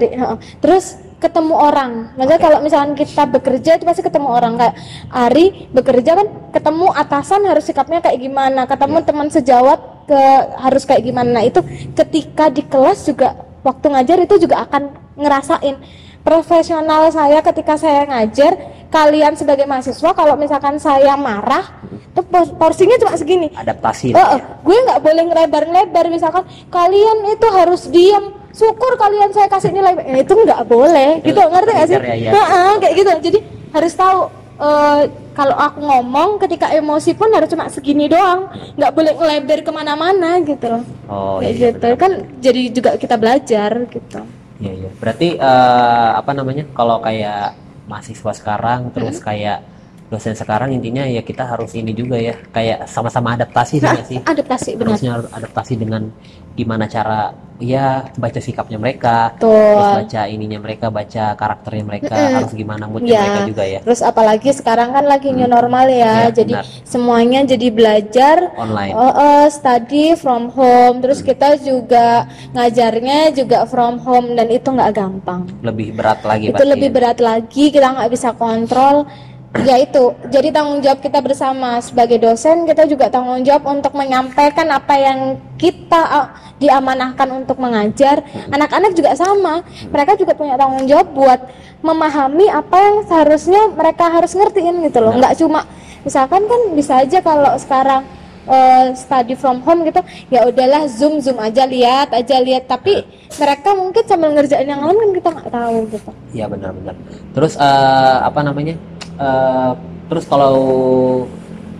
terus 0.62 0.98
ketemu 1.22 1.54
orang. 1.54 2.18
Maksudnya 2.18 2.40
Oke. 2.42 2.46
kalau 2.50 2.60
misalkan 2.66 2.92
kita 2.98 3.24
bekerja 3.30 3.72
itu 3.78 3.86
pasti 3.86 4.02
ketemu 4.02 4.28
orang. 4.34 4.58
Kayak 4.58 4.76
Ari 5.14 5.70
bekerja 5.70 6.12
kan 6.18 6.28
ketemu 6.50 6.86
atasan 6.98 7.46
harus 7.46 7.64
sikapnya 7.70 8.02
kayak 8.02 8.18
gimana? 8.18 8.66
Ketemu 8.66 8.98
Iya. 8.98 9.06
teman 9.06 9.28
sejawat 9.30 9.80
ke 10.10 10.22
harus 10.58 10.84
kayak 10.84 11.06
gimana? 11.06 11.30
Nah, 11.40 11.44
itu 11.46 11.62
ketika 11.94 12.50
di 12.50 12.66
kelas 12.66 13.06
juga 13.06 13.38
waktu 13.62 13.86
ngajar 13.94 14.18
itu 14.26 14.36
juga 14.42 14.66
akan 14.66 14.90
ngerasain. 15.14 15.78
Profesional 16.26 17.10
saya 17.14 17.42
ketika 17.46 17.78
saya 17.78 18.06
ngajar 18.10 18.81
kalian 18.92 19.34
sebagai 19.40 19.64
mahasiswa 19.64 20.12
kalau 20.12 20.36
misalkan 20.36 20.76
saya 20.76 21.16
marah 21.16 21.64
itu 22.12 22.22
porsinya 22.60 23.00
cuma 23.00 23.16
segini. 23.16 23.48
Adaptasi 23.56 24.12
lah 24.12 24.20
oh, 24.20 24.28
ya. 24.36 24.44
gue 24.60 24.78
nggak 24.84 25.00
boleh 25.00 25.24
ngelebar-lebar 25.32 26.06
misalkan 26.12 26.44
kalian 26.68 27.24
itu 27.32 27.48
harus 27.56 27.88
diam 27.88 28.36
syukur 28.52 29.00
kalian 29.00 29.32
saya 29.32 29.48
kasih 29.48 29.72
nilai 29.72 29.96
eh, 30.04 30.28
itu 30.28 30.36
nggak 30.36 30.68
boleh. 30.68 31.24
Itu 31.24 31.32
gitu 31.32 31.40
ngerti 31.40 31.72
nggak 31.72 31.88
sih? 31.88 31.98
ya, 32.04 32.16
ya. 32.20 32.32
Heeh, 32.36 32.72
kayak 32.84 32.94
gitu. 33.00 33.12
Jadi 33.32 33.40
harus 33.72 33.94
tahu 33.96 34.20
eh, 34.60 35.02
kalau 35.32 35.56
aku 35.56 35.80
ngomong 35.80 36.30
ketika 36.44 36.68
emosi 36.76 37.16
pun 37.16 37.32
harus 37.32 37.48
cuma 37.48 37.72
segini 37.72 38.12
doang. 38.12 38.52
Nggak 38.76 38.92
boleh 38.92 39.14
ngelebar 39.16 39.60
ke 39.64 39.72
mana-mana 39.72 40.44
gitu 40.44 40.68
loh. 40.68 40.84
Oh 41.08 41.40
kayak 41.40 41.56
iya, 41.56 41.70
gitu. 41.72 41.88
kan 41.96 42.12
jadi 42.44 42.62
juga 42.76 42.90
kita 43.00 43.16
belajar 43.16 43.88
gitu. 43.88 44.20
Iya 44.60 44.74
iya. 44.84 44.92
Berarti 45.00 45.40
eh, 45.40 46.10
apa 46.20 46.32
namanya? 46.36 46.68
Kalau 46.76 47.00
kayak 47.00 47.71
mahasiswa 47.92 48.32
sekarang 48.32 48.96
terus 48.96 49.20
kayak 49.20 49.68
dosen 50.12 50.36
sekarang 50.36 50.76
intinya 50.76 51.08
ya 51.08 51.24
kita 51.24 51.48
harus 51.48 51.72
ini 51.72 51.96
juga 51.96 52.20
ya 52.20 52.36
kayak 52.52 52.84
sama-sama 52.86 53.34
adaptasi 53.34 53.80
sih 53.80 53.88
Nah, 53.88 54.04
sih? 54.04 54.20
adaptasi 54.20 54.70
benar 54.76 54.92
Harusnya 54.94 55.12
harus 55.16 55.28
adaptasi 55.32 55.74
dengan 55.80 56.12
gimana 56.52 56.84
cara 56.86 57.32
ya 57.58 58.10
baca 58.18 58.42
sikapnya 58.42 58.76
mereka, 58.76 59.32
Betul. 59.38 59.54
terus 59.54 59.92
baca 60.04 60.22
ininya 60.26 60.60
mereka, 60.60 60.90
baca 60.90 61.32
karakternya 61.32 61.86
mereka, 61.86 62.12
Mm-mm. 62.12 62.36
harus 62.36 62.52
gimana 62.52 62.90
moodnya 62.90 63.14
Ya. 63.14 63.22
mereka 63.22 63.42
juga 63.48 63.64
ya. 63.64 63.80
terus 63.80 64.02
apalagi 64.02 64.50
sekarang 64.52 64.90
kan 64.92 65.06
lagi 65.06 65.30
new 65.30 65.46
normal 65.46 65.86
ya 65.88 66.28
Ya, 66.28 66.34
jadi 66.34 66.58
benar. 66.60 66.66
semuanya 66.84 67.40
jadi 67.46 67.68
belajar 67.70 68.38
Online. 68.58 68.92
Oh, 68.92 69.14
oh, 69.14 69.44
study 69.48 70.18
from 70.18 70.50
home, 70.50 71.00
terus 71.00 71.22
kita 71.22 71.56
juga 71.56 72.26
ngajarnya 72.52 73.32
juga 73.32 73.64
from 73.64 73.96
home 73.98 74.36
dan 74.36 74.50
itu 74.50 74.68
nggak 74.68 74.92
gampang. 74.92 75.48
Lebih 75.64 75.96
berat 75.96 76.20
lagi 76.22 76.50
itu 76.50 76.64
lebih 76.66 76.90
ya. 76.90 76.96
berat 76.98 77.20
lagi, 77.22 77.70
kita 77.70 77.88
nggak 77.96 78.12
bisa 78.12 78.36
kontrol. 78.36 79.08
Ya 79.52 79.76
itu, 79.84 80.16
jadi 80.32 80.48
tanggung 80.48 80.80
jawab 80.80 81.04
kita 81.04 81.20
bersama 81.20 81.76
sebagai 81.84 82.24
dosen, 82.24 82.64
kita 82.64 82.88
juga 82.88 83.12
tanggung 83.12 83.44
jawab 83.44 83.68
untuk 83.68 83.92
menyampaikan 84.00 84.64
apa 84.72 84.96
yang 84.96 85.20
kita 85.60 86.02
uh, 86.08 86.28
diamanahkan 86.56 87.28
untuk 87.36 87.60
mengajar. 87.60 88.24
Anak-anak 88.48 88.96
juga 88.96 89.12
sama, 89.12 89.60
mereka 89.92 90.16
juga 90.16 90.40
punya 90.40 90.56
tanggung 90.56 90.88
jawab 90.88 91.12
buat 91.12 91.40
memahami 91.84 92.48
apa 92.48 92.78
yang 92.80 92.96
seharusnya 93.04 93.62
mereka 93.76 94.08
harus 94.08 94.32
ngertiin 94.32 94.88
gitu 94.88 95.04
loh. 95.04 95.12
Benar. 95.12 95.20
Nggak 95.20 95.36
cuma 95.44 95.60
misalkan 96.08 96.42
kan 96.48 96.62
bisa 96.72 96.94
aja 97.04 97.20
kalau 97.20 97.52
sekarang 97.60 98.08
eh, 98.48 98.86
study 98.96 99.36
from 99.36 99.60
home 99.68 99.86
gitu 99.86 100.02
ya 100.34 100.48
udahlah 100.48 100.88
zoom 100.90 101.22
zoom 101.22 101.38
aja 101.38 101.68
lihat 101.68 102.10
aja 102.16 102.42
lihat 102.42 102.66
tapi 102.66 103.06
mereka 103.38 103.70
mungkin 103.78 104.04
sambil 104.10 104.34
ngerjain 104.34 104.66
yang 104.66 104.82
lain 104.82 104.98
kan 104.98 105.12
kita 105.14 105.30
nggak 105.30 105.50
tahu 105.54 105.78
gitu 105.92 106.12
Iya 106.32 106.46
benar-benar. 106.48 106.96
Terus 107.36 107.54
eh, 107.60 108.18
apa 108.24 108.40
namanya? 108.42 108.76
Eh, 109.20 109.72
terus 110.08 110.26
kalau 110.28 110.56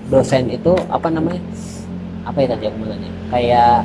dosen 0.08 0.52
itu 0.52 0.72
apa 0.88 1.08
namanya? 1.08 1.42
Apa 2.24 2.44
ya 2.44 2.48
tadi 2.56 2.64
aku 2.68 2.78
bilangnya? 2.82 3.12
Kayak 3.30 3.76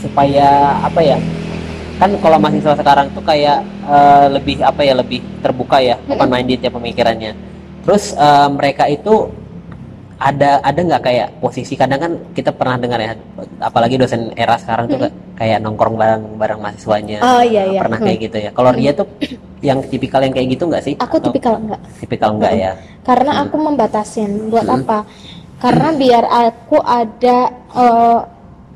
supaya 0.00 0.48
apa 0.82 1.00
ya? 1.00 1.18
Kan 1.94 2.10
kalau 2.18 2.42
mahasiswa 2.42 2.74
sekarang 2.74 3.06
tuh 3.14 3.22
kayak 3.22 3.58
eh, 3.86 4.26
lebih 4.32 4.56
apa 4.60 4.80
ya? 4.82 4.94
Lebih 4.96 5.20
terbuka 5.40 5.78
ya, 5.78 5.96
open 6.08 6.28
minded 6.28 6.60
ya 6.60 6.70
pemikirannya. 6.72 7.32
Terus 7.84 8.16
eh, 8.16 8.48
mereka 8.50 8.88
itu 8.88 9.30
ada 10.14 10.62
ada 10.62 10.78
nggak 10.80 11.02
kayak 11.04 11.28
posisi 11.42 11.74
kadang 11.76 12.00
kan 12.00 12.12
kita 12.32 12.48
pernah 12.54 12.78
dengar 12.80 12.96
ya 12.96 13.12
apalagi 13.60 13.98
dosen 13.98 14.30
era 14.38 14.56
sekarang 14.56 14.86
tuh 14.86 15.10
kayak 15.36 15.58
nongkrong 15.60 15.98
bareng 15.98 16.38
bareng 16.38 16.60
mahasiswanya 16.62 17.18
Oh, 17.20 17.42
iya, 17.42 17.66
iya. 17.66 17.80
pernah 17.82 17.98
Hmm. 17.98 18.06
kayak 18.08 18.18
gitu 18.22 18.36
ya 18.38 18.50
kalau 18.54 18.70
Ria 18.72 18.94
tuh 18.94 19.04
yang 19.64 19.80
tipikal 19.88 20.20
yang 20.20 20.36
kayak 20.36 20.48
gitu 20.52 20.68
nggak 20.68 20.84
sih? 20.84 20.94
Aku 21.00 21.16
Atau 21.16 21.32
tipikal 21.32 21.56
enggak 21.56 21.80
tipikal 21.96 22.36
enggak 22.36 22.52
ya? 22.52 22.72
Karena 23.00 23.40
aku 23.42 23.56
membatasin 23.56 24.52
buat 24.52 24.68
apa? 24.68 25.08
Karena 25.58 25.96
biar 25.96 26.24
aku 26.28 26.76
ada 26.84 27.38
eh, 27.72 28.20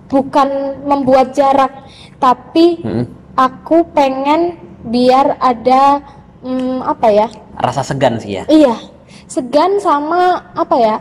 bukan 0.08 0.48
membuat 0.88 1.36
jarak 1.36 1.84
tapi 2.16 2.80
Mm-mm. 2.80 3.04
aku 3.36 3.84
pengen 3.92 4.56
biar 4.88 5.36
ada 5.36 6.00
mm, 6.40 6.80
apa 6.88 7.08
ya? 7.12 7.28
Rasa 7.60 7.84
segan 7.84 8.16
sih 8.16 8.40
ya? 8.40 8.48
Iya, 8.48 8.74
segan 9.28 9.76
sama 9.84 10.40
apa 10.56 10.76
ya? 10.80 10.96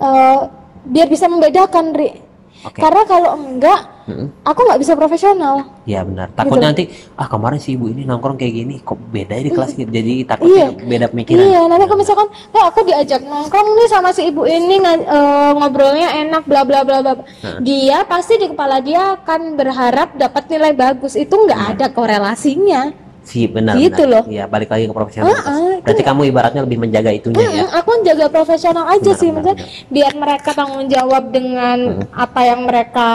eh, 0.00 0.40
biar 0.88 1.08
bisa 1.12 1.28
membedakan, 1.28 1.92
Ri. 1.92 2.10
Oke. 2.60 2.76
Karena 2.76 3.02
kalau 3.08 3.40
enggak, 3.40 3.80
Mm-mm. 4.04 4.28
aku 4.44 4.60
nggak 4.68 4.80
bisa 4.84 4.92
profesional. 4.92 5.80
Iya 5.88 6.04
benar 6.04 6.28
takutnya 6.36 6.70
nanti 6.70 6.92
ah 7.16 7.24
kemarin 7.24 7.56
si 7.56 7.72
ibu 7.72 7.88
ini 7.88 8.04
nongkrong 8.04 8.36
kayak 8.36 8.52
gini 8.52 8.74
kok 8.84 9.00
beda 9.00 9.32
ya 9.32 9.42
di 9.48 9.52
kelas 9.52 9.72
gitu 9.72 9.88
jadi 9.88 10.28
takutnya 10.28 10.68
Iya. 10.70 10.86
beda 10.86 11.06
pemikiran 11.08 11.40
Iya, 11.40 11.60
nanti 11.66 11.84
kalau 11.88 12.00
misalkan, 12.04 12.28
eh 12.52 12.64
aku 12.68 12.80
diajak 12.84 13.20
nongkrong 13.24 13.68
nih 13.74 13.88
sama 13.88 14.12
si 14.12 14.22
ibu 14.28 14.44
ini 14.44 14.76
eh, 14.76 15.50
ngobrolnya 15.56 16.08
enak, 16.20 16.44
bla 16.44 16.62
bla 16.68 16.84
bla 16.84 17.00
bla. 17.00 17.24
Dia 17.64 18.04
pasti 18.04 18.36
di 18.36 18.46
kepala 18.52 18.84
dia 18.84 19.16
akan 19.16 19.56
berharap 19.56 20.14
dapat 20.20 20.44
nilai 20.52 20.72
bagus. 20.76 21.16
Itu 21.16 21.40
nggak 21.48 21.60
ada 21.74 21.86
korelasinya. 21.90 22.99
Sih 23.22 23.44
benar 23.46 23.76
Gitu 23.76 24.02
benar. 24.02 24.22
loh. 24.22 24.24
Iya 24.26 24.44
balik 24.44 24.68
lagi 24.68 24.84
ke 24.84 24.94
profesional. 24.94 25.30
Heeh, 25.30 25.70
itu 25.78 25.84
Berarti 25.84 26.02
kamu 26.02 26.20
ibaratnya 26.28 26.62
lebih 26.64 26.78
menjaga 26.80 27.10
itunya 27.10 27.46
ya. 27.46 27.64
Mm, 27.64 27.70
aku 27.78 27.90
jaga 28.02 28.26
profesional 28.28 28.84
aja 28.88 29.00
Benar, 29.02 29.20
sih 29.20 29.28
benar, 29.30 29.36
maksudnya 29.54 29.56
biar 29.88 30.12
mereka 30.14 30.50
tanggung 30.52 30.86
jawab 30.86 31.24
dengan 31.30 31.78
apa 32.10 32.40
yang 32.44 32.60
mereka 32.64 33.08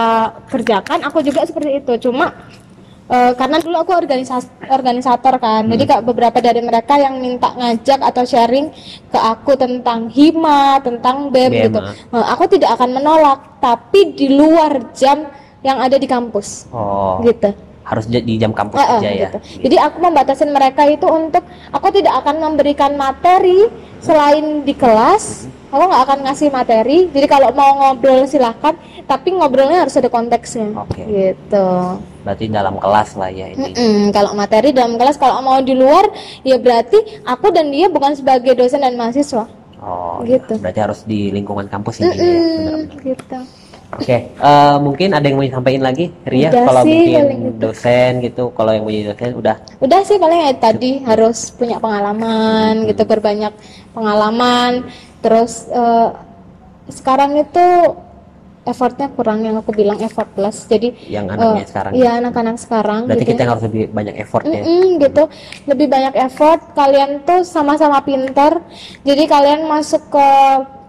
kerjakan 0.47 0.99
aku 1.03 1.19
juga 1.21 1.43
seperti 1.43 1.71
itu. 1.79 1.93
Cuma 2.09 2.31
eh, 3.05 3.33
karena 3.33 3.57
dulu 3.61 3.75
aku 3.77 3.91
organisas 3.93 4.49
organisator 4.65 5.37
kan 5.37 5.61
jadi 5.67 5.83
kak 5.85 6.01
beberapa 6.03 6.41
dari 6.41 6.61
mereka 6.61 6.97
yang 6.97 7.21
minta 7.21 7.53
ngajak 7.53 8.01
atau 8.01 8.25
sharing 8.25 8.73
ke 9.09 9.19
aku 9.19 9.53
tentang 9.53 10.09
hima 10.09 10.81
tentang 10.81 11.29
bem 11.29 11.53
BEM, 11.53 11.69
gitu. 11.69 11.79
ah. 11.81 11.93
Eh, 11.93 12.25
aku 12.33 12.49
tidak 12.49 12.73
akan 12.73 12.97
menolak 12.97 13.61
tapi 13.61 14.13
di 14.13 14.33
luar 14.33 14.89
jam 14.93 15.29
yang 15.61 15.81
ada 15.81 15.97
di 15.97 16.05
kampus. 16.05 16.69
Oh, 16.69 17.21
gitu 17.21 17.49
harus 17.85 18.05
di 18.09 18.35
jam 18.35 18.49
kampus 18.49 18.81
Heeh, 18.81 18.97
aja 18.97 19.09
ya. 19.09 19.21
gitu. 19.29 19.37
Jadi 19.61 19.75
aku 19.77 19.97
membatasin 20.01 20.49
mereka 20.49 20.83
itu 20.83 21.05
untuk 21.05 21.45
aku 21.69 21.87
tidak 21.93 22.17
akan 22.19 22.41
memberikan 22.41 22.97
materi 22.97 23.69
selain 24.01 24.65
di 24.65 24.73
kelas. 24.73 25.45
Aku 25.69 25.81
nggak 25.81 26.03
akan 26.03 26.19
ngasih 26.25 26.49
materi. 26.49 27.05
Jadi 27.07 27.27
kalau 27.27 27.51
mau 27.51 27.67
ngobrol 27.75 28.23
silahkan, 28.25 28.73
tapi 29.03 29.31
ngobrolnya 29.31 29.83
harus 29.83 29.93
ada 29.93 30.07
konteksnya. 30.07 30.71
Oke. 30.73 31.03
Gitu. 31.03 31.67
Berarti 32.23 32.43
dalam 32.47 32.79
kelas 32.79 33.13
lah 33.13 33.29
ya 33.29 33.47
ini. 33.47 33.69
Mm-mm, 33.69 34.09
kalau 34.09 34.33
materi 34.33 34.71
dalam 34.71 34.95
kelas, 34.95 35.15
kalau 35.15 35.37
mau 35.39 35.59
di 35.59 35.75
luar, 35.75 36.07
ya 36.41 36.55
berarti 36.55 36.95
aku 37.21 37.51
dan 37.51 37.69
dia 37.69 37.85
bukan 37.85 38.15
sebagai 38.15 38.55
dosen 38.55 38.81
dan 38.81 38.95
mahasiswa. 38.95 39.45
Oh, 39.77 40.17
Gitu. 40.25 40.57
ya. 40.57 40.61
berarti 40.63 40.79
harus 40.81 40.99
di 41.05 41.29
lingkungan 41.29 41.67
kampus 41.67 42.01
ini 42.01 42.07
ya. 42.07 42.13
Mm-mm, 42.15 42.49
Benar-benar. 42.57 43.03
gitu. 43.03 43.39
Oke, 43.95 44.17
eh, 44.35 44.77
mungkin 44.83 45.09
ada 45.15 45.23
yang 45.23 45.39
mau 45.39 45.47
disampaikan 45.47 45.83
lagi, 45.87 46.11
Ria? 46.27 46.51
Udah 46.51 46.63
Kalau 46.67 46.81
sih, 46.83 46.91
mungkin 46.91 47.15
paling 47.15 47.41
gitu. 47.41 47.59
dosen 47.63 48.11
gitu, 48.19 48.43
kalau 48.51 48.71
yang 48.75 48.83
mau 48.83 48.91
jadi 48.91 49.05
dosen 49.11 49.31
udah. 49.39 49.55
Udah 49.79 49.99
sih 50.03 50.17
paling 50.19 50.39
ya 50.43 50.53
tadi 50.59 50.91
harus 51.07 51.37
punya 51.55 51.77
pengalaman 51.79 52.73
gitu, 52.91 53.01
berbanyak 53.07 53.53
pengalaman. 53.95 54.83
Terus 55.23 55.71
eh, 55.71 56.09
sekarang 56.91 57.39
itu 57.39 57.67
effortnya 58.65 59.07
kurang 59.13 59.45
yang 59.45 59.61
aku 59.61 59.71
bilang 59.71 60.01
effort 60.01 60.27
plus. 60.35 60.65
Jadi 60.65 60.91
Yang 61.07 61.25
anaknya 61.37 61.63
eh, 61.63 61.69
sekarang. 61.69 61.91
Iya 61.95 62.11
anak-anak 62.19 62.55
sekarang. 62.59 63.01
Berarti 63.07 63.23
gitu. 63.23 63.31
kita 63.31 63.39
yang 63.45 63.51
harus 63.53 63.65
lebih 63.69 63.83
banyak 63.93 64.15
effort 64.19 64.43
ya. 64.43 64.61
Mm-mm, 64.61 64.85
gitu 64.99 65.23
lebih 65.69 65.87
banyak 65.89 66.13
effort 66.17 66.61
kalian 66.73 67.21
tuh 67.25 67.41
sama-sama 67.45 68.01
pinter 68.01 68.61
jadi 69.05 69.23
kalian 69.29 69.69
masuk 69.69 70.01
ke 70.09 70.29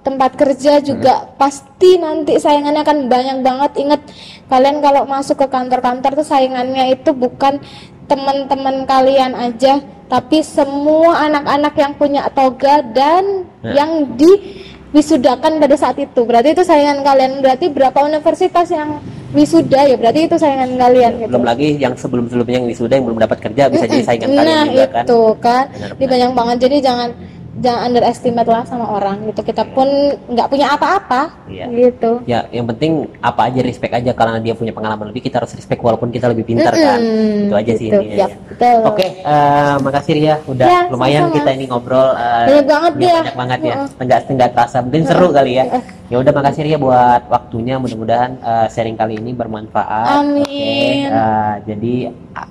tempat 0.07 0.39
kerja 0.39 0.79
juga 0.79 1.35
pasti 1.35 1.99
nanti 1.99 2.39
saingannya 2.39 2.87
akan 2.87 3.11
banyak 3.11 3.39
banget. 3.43 3.71
Inget 3.83 4.03
kalian 4.47 4.79
kalau 4.79 5.03
masuk 5.03 5.43
ke 5.43 5.47
kantor-kantor 5.51 6.15
tuh 6.15 6.27
saingannya 6.27 6.95
itu 6.95 7.11
bukan 7.11 7.59
teman-teman 8.07 8.87
kalian 8.87 9.35
aja 9.35 9.83
tapi 10.07 10.39
semua 10.47 11.27
anak-anak 11.27 11.75
yang 11.75 11.93
punya 11.99 12.23
toga 12.31 12.79
dan 12.95 13.43
Ya. 13.67 13.83
yang 13.83 14.15
diwisudakan 14.15 15.59
pada 15.59 15.75
saat 15.75 15.99
itu. 15.99 16.23
Berarti 16.23 16.55
itu 16.55 16.63
saingan 16.63 17.03
kalian. 17.03 17.43
Berarti 17.43 17.67
berapa 17.67 17.99
universitas 18.07 18.71
yang 18.71 19.03
wisuda 19.35 19.91
ya? 19.91 19.99
Berarti 19.99 20.31
itu 20.31 20.39
saingan 20.39 20.79
kalian 20.79 21.19
gitu. 21.19 21.35
Belum 21.35 21.43
lagi 21.43 21.75
yang 21.83 21.99
sebelum-sebelumnya 21.99 22.63
yang 22.63 22.67
wisuda 22.71 22.95
yang 22.95 23.11
belum 23.11 23.19
dapat 23.19 23.39
kerja 23.43 23.63
bisa 23.67 23.91
jadi 23.91 24.05
saingan 24.07 24.29
nah 24.31 24.39
kalian 24.39 24.67
juga 24.71 24.87
kan. 24.87 25.03
itu 25.03 25.21
kan 25.43 25.65
ini 25.99 26.07
banyak 26.07 26.31
banget. 26.31 26.57
Jadi 26.63 26.77
jangan 26.79 27.09
jangan 27.57 27.89
underestimate 27.89 28.45
lah 28.45 28.63
sama 28.63 28.85
orang 28.87 29.17
gitu 29.27 29.41
kita 29.41 29.65
pun 29.67 29.89
nggak 30.27 30.47
punya 30.47 30.71
apa-apa 30.71 31.33
Iya. 31.47 31.67
gitu 31.71 32.21
Ya, 32.23 32.45
yang 32.51 32.67
penting 32.67 33.07
apa 33.19 33.47
aja 33.47 33.61
respect 33.61 33.93
aja 33.93 34.11
karena 34.11 34.37
dia 34.39 34.53
punya 34.53 34.71
pengalaman 34.71 35.09
lebih 35.09 35.23
kita 35.23 35.39
harus 35.39 35.53
respect 35.53 35.79
walaupun 35.79 36.11
kita 36.11 36.27
lebih 36.27 36.43
pintar 36.45 36.71
kan. 36.71 36.99
Mm-mm, 36.99 37.47
Itu 37.47 37.55
aja 37.55 37.73
sih 37.73 37.87
gitu. 37.87 37.97
intinya. 37.97 38.17
Yap, 38.19 38.31
ya. 38.59 38.75
Oke, 38.83 39.07
eh, 39.17 39.75
makasih 39.79 40.13
Ria 40.13 40.35
udah 40.45 40.67
Ya, 40.67 40.81
lumayan 40.87 41.23
sama-sama. 41.25 41.37
kita 41.39 41.51
ini 41.53 41.65
ngobrol 41.67 42.09
eh, 42.11 42.45
Banyak 42.47 42.67
banget 42.67 42.93
ya, 42.93 43.07
ya. 43.07 43.15
banyak 43.17 43.37
banget 43.37 43.61
ya. 43.63 43.75
Heeh. 43.77 44.03
Enggak 44.03 44.21
enggak 44.27 44.51
terasa 44.53 44.77
mungkin 44.81 45.03
seru 45.05 45.29
kali 45.31 45.53
ya. 45.55 45.65
Ya 46.07 46.17
udah 46.19 46.33
makasih 46.33 46.63
Ria 46.63 46.79
buat 46.79 47.23
waktunya 47.27 47.75
mudah-mudahan 47.77 48.31
eh, 48.37 48.67
sharing 48.69 48.95
kali 48.95 49.15
ini 49.17 49.31
bermanfaat. 49.33 50.07
Amin. 50.21 50.43
Oke, 50.43 50.77
eh, 51.09 51.55
jadi 51.65 51.95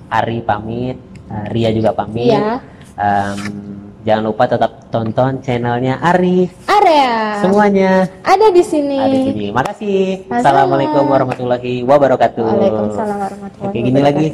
Ari 0.08 0.38
pamit, 0.40 0.96
eh, 1.26 1.44
Ria 1.48 1.70
juga 1.70 1.92
pamit. 1.92 2.32
Iya. 2.32 2.58
Em, 2.96 3.40
jangan 4.06 4.30
lupa 4.30 4.46
tetap 4.46 4.86
tonton 4.94 5.42
channelnya 5.42 5.98
Ari 5.98 6.46
area 6.70 7.42
semuanya. 7.42 8.06
ada 8.22 8.46
di 8.54 8.62
sini 8.62 8.96
Ada 8.96 9.10
di 9.10 9.20
sini. 9.26 9.46
Makasih. 9.50 10.00
Sama-sama. 10.30 10.38
Assalamualaikum 10.40 11.04
warahmatullahi 11.10 11.74
wabarakatuh. 11.82 12.42
Waalaikumsalam 12.46 13.18
warahmatullahi 13.18 13.74
Oke, 13.74 13.78
gini 13.82 14.00
lagi. 14.00 14.28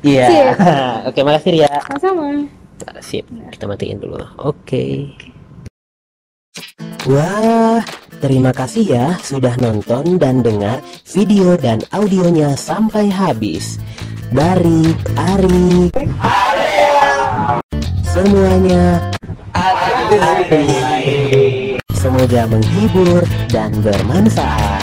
Iya. 0.00 0.26
Sip. 0.30 0.46
Oke, 1.12 1.20
makasih 1.26 1.50
Ria. 1.58 1.70
sama 2.00 2.26
Sip. 3.04 3.24
Kita 3.52 3.64
matiin 3.68 3.98
dulu. 4.00 4.16
Oke. 4.40 5.12
Wah, 7.08 7.82
terima 8.22 8.50
kasih 8.50 8.84
ya 8.84 9.06
sudah 9.22 9.54
nonton 9.58 10.18
dan 10.18 10.42
dengar 10.42 10.82
video 11.08 11.54
dan 11.58 11.82
audionya 11.94 12.54
sampai 12.58 13.10
habis. 13.12 13.78
Dari 14.28 14.92
Ari. 15.16 15.88
Semuanya 18.18 18.98
Semoga 21.94 22.50
menghibur 22.50 23.22
dan 23.46 23.70
bermanfaat. 23.78 24.77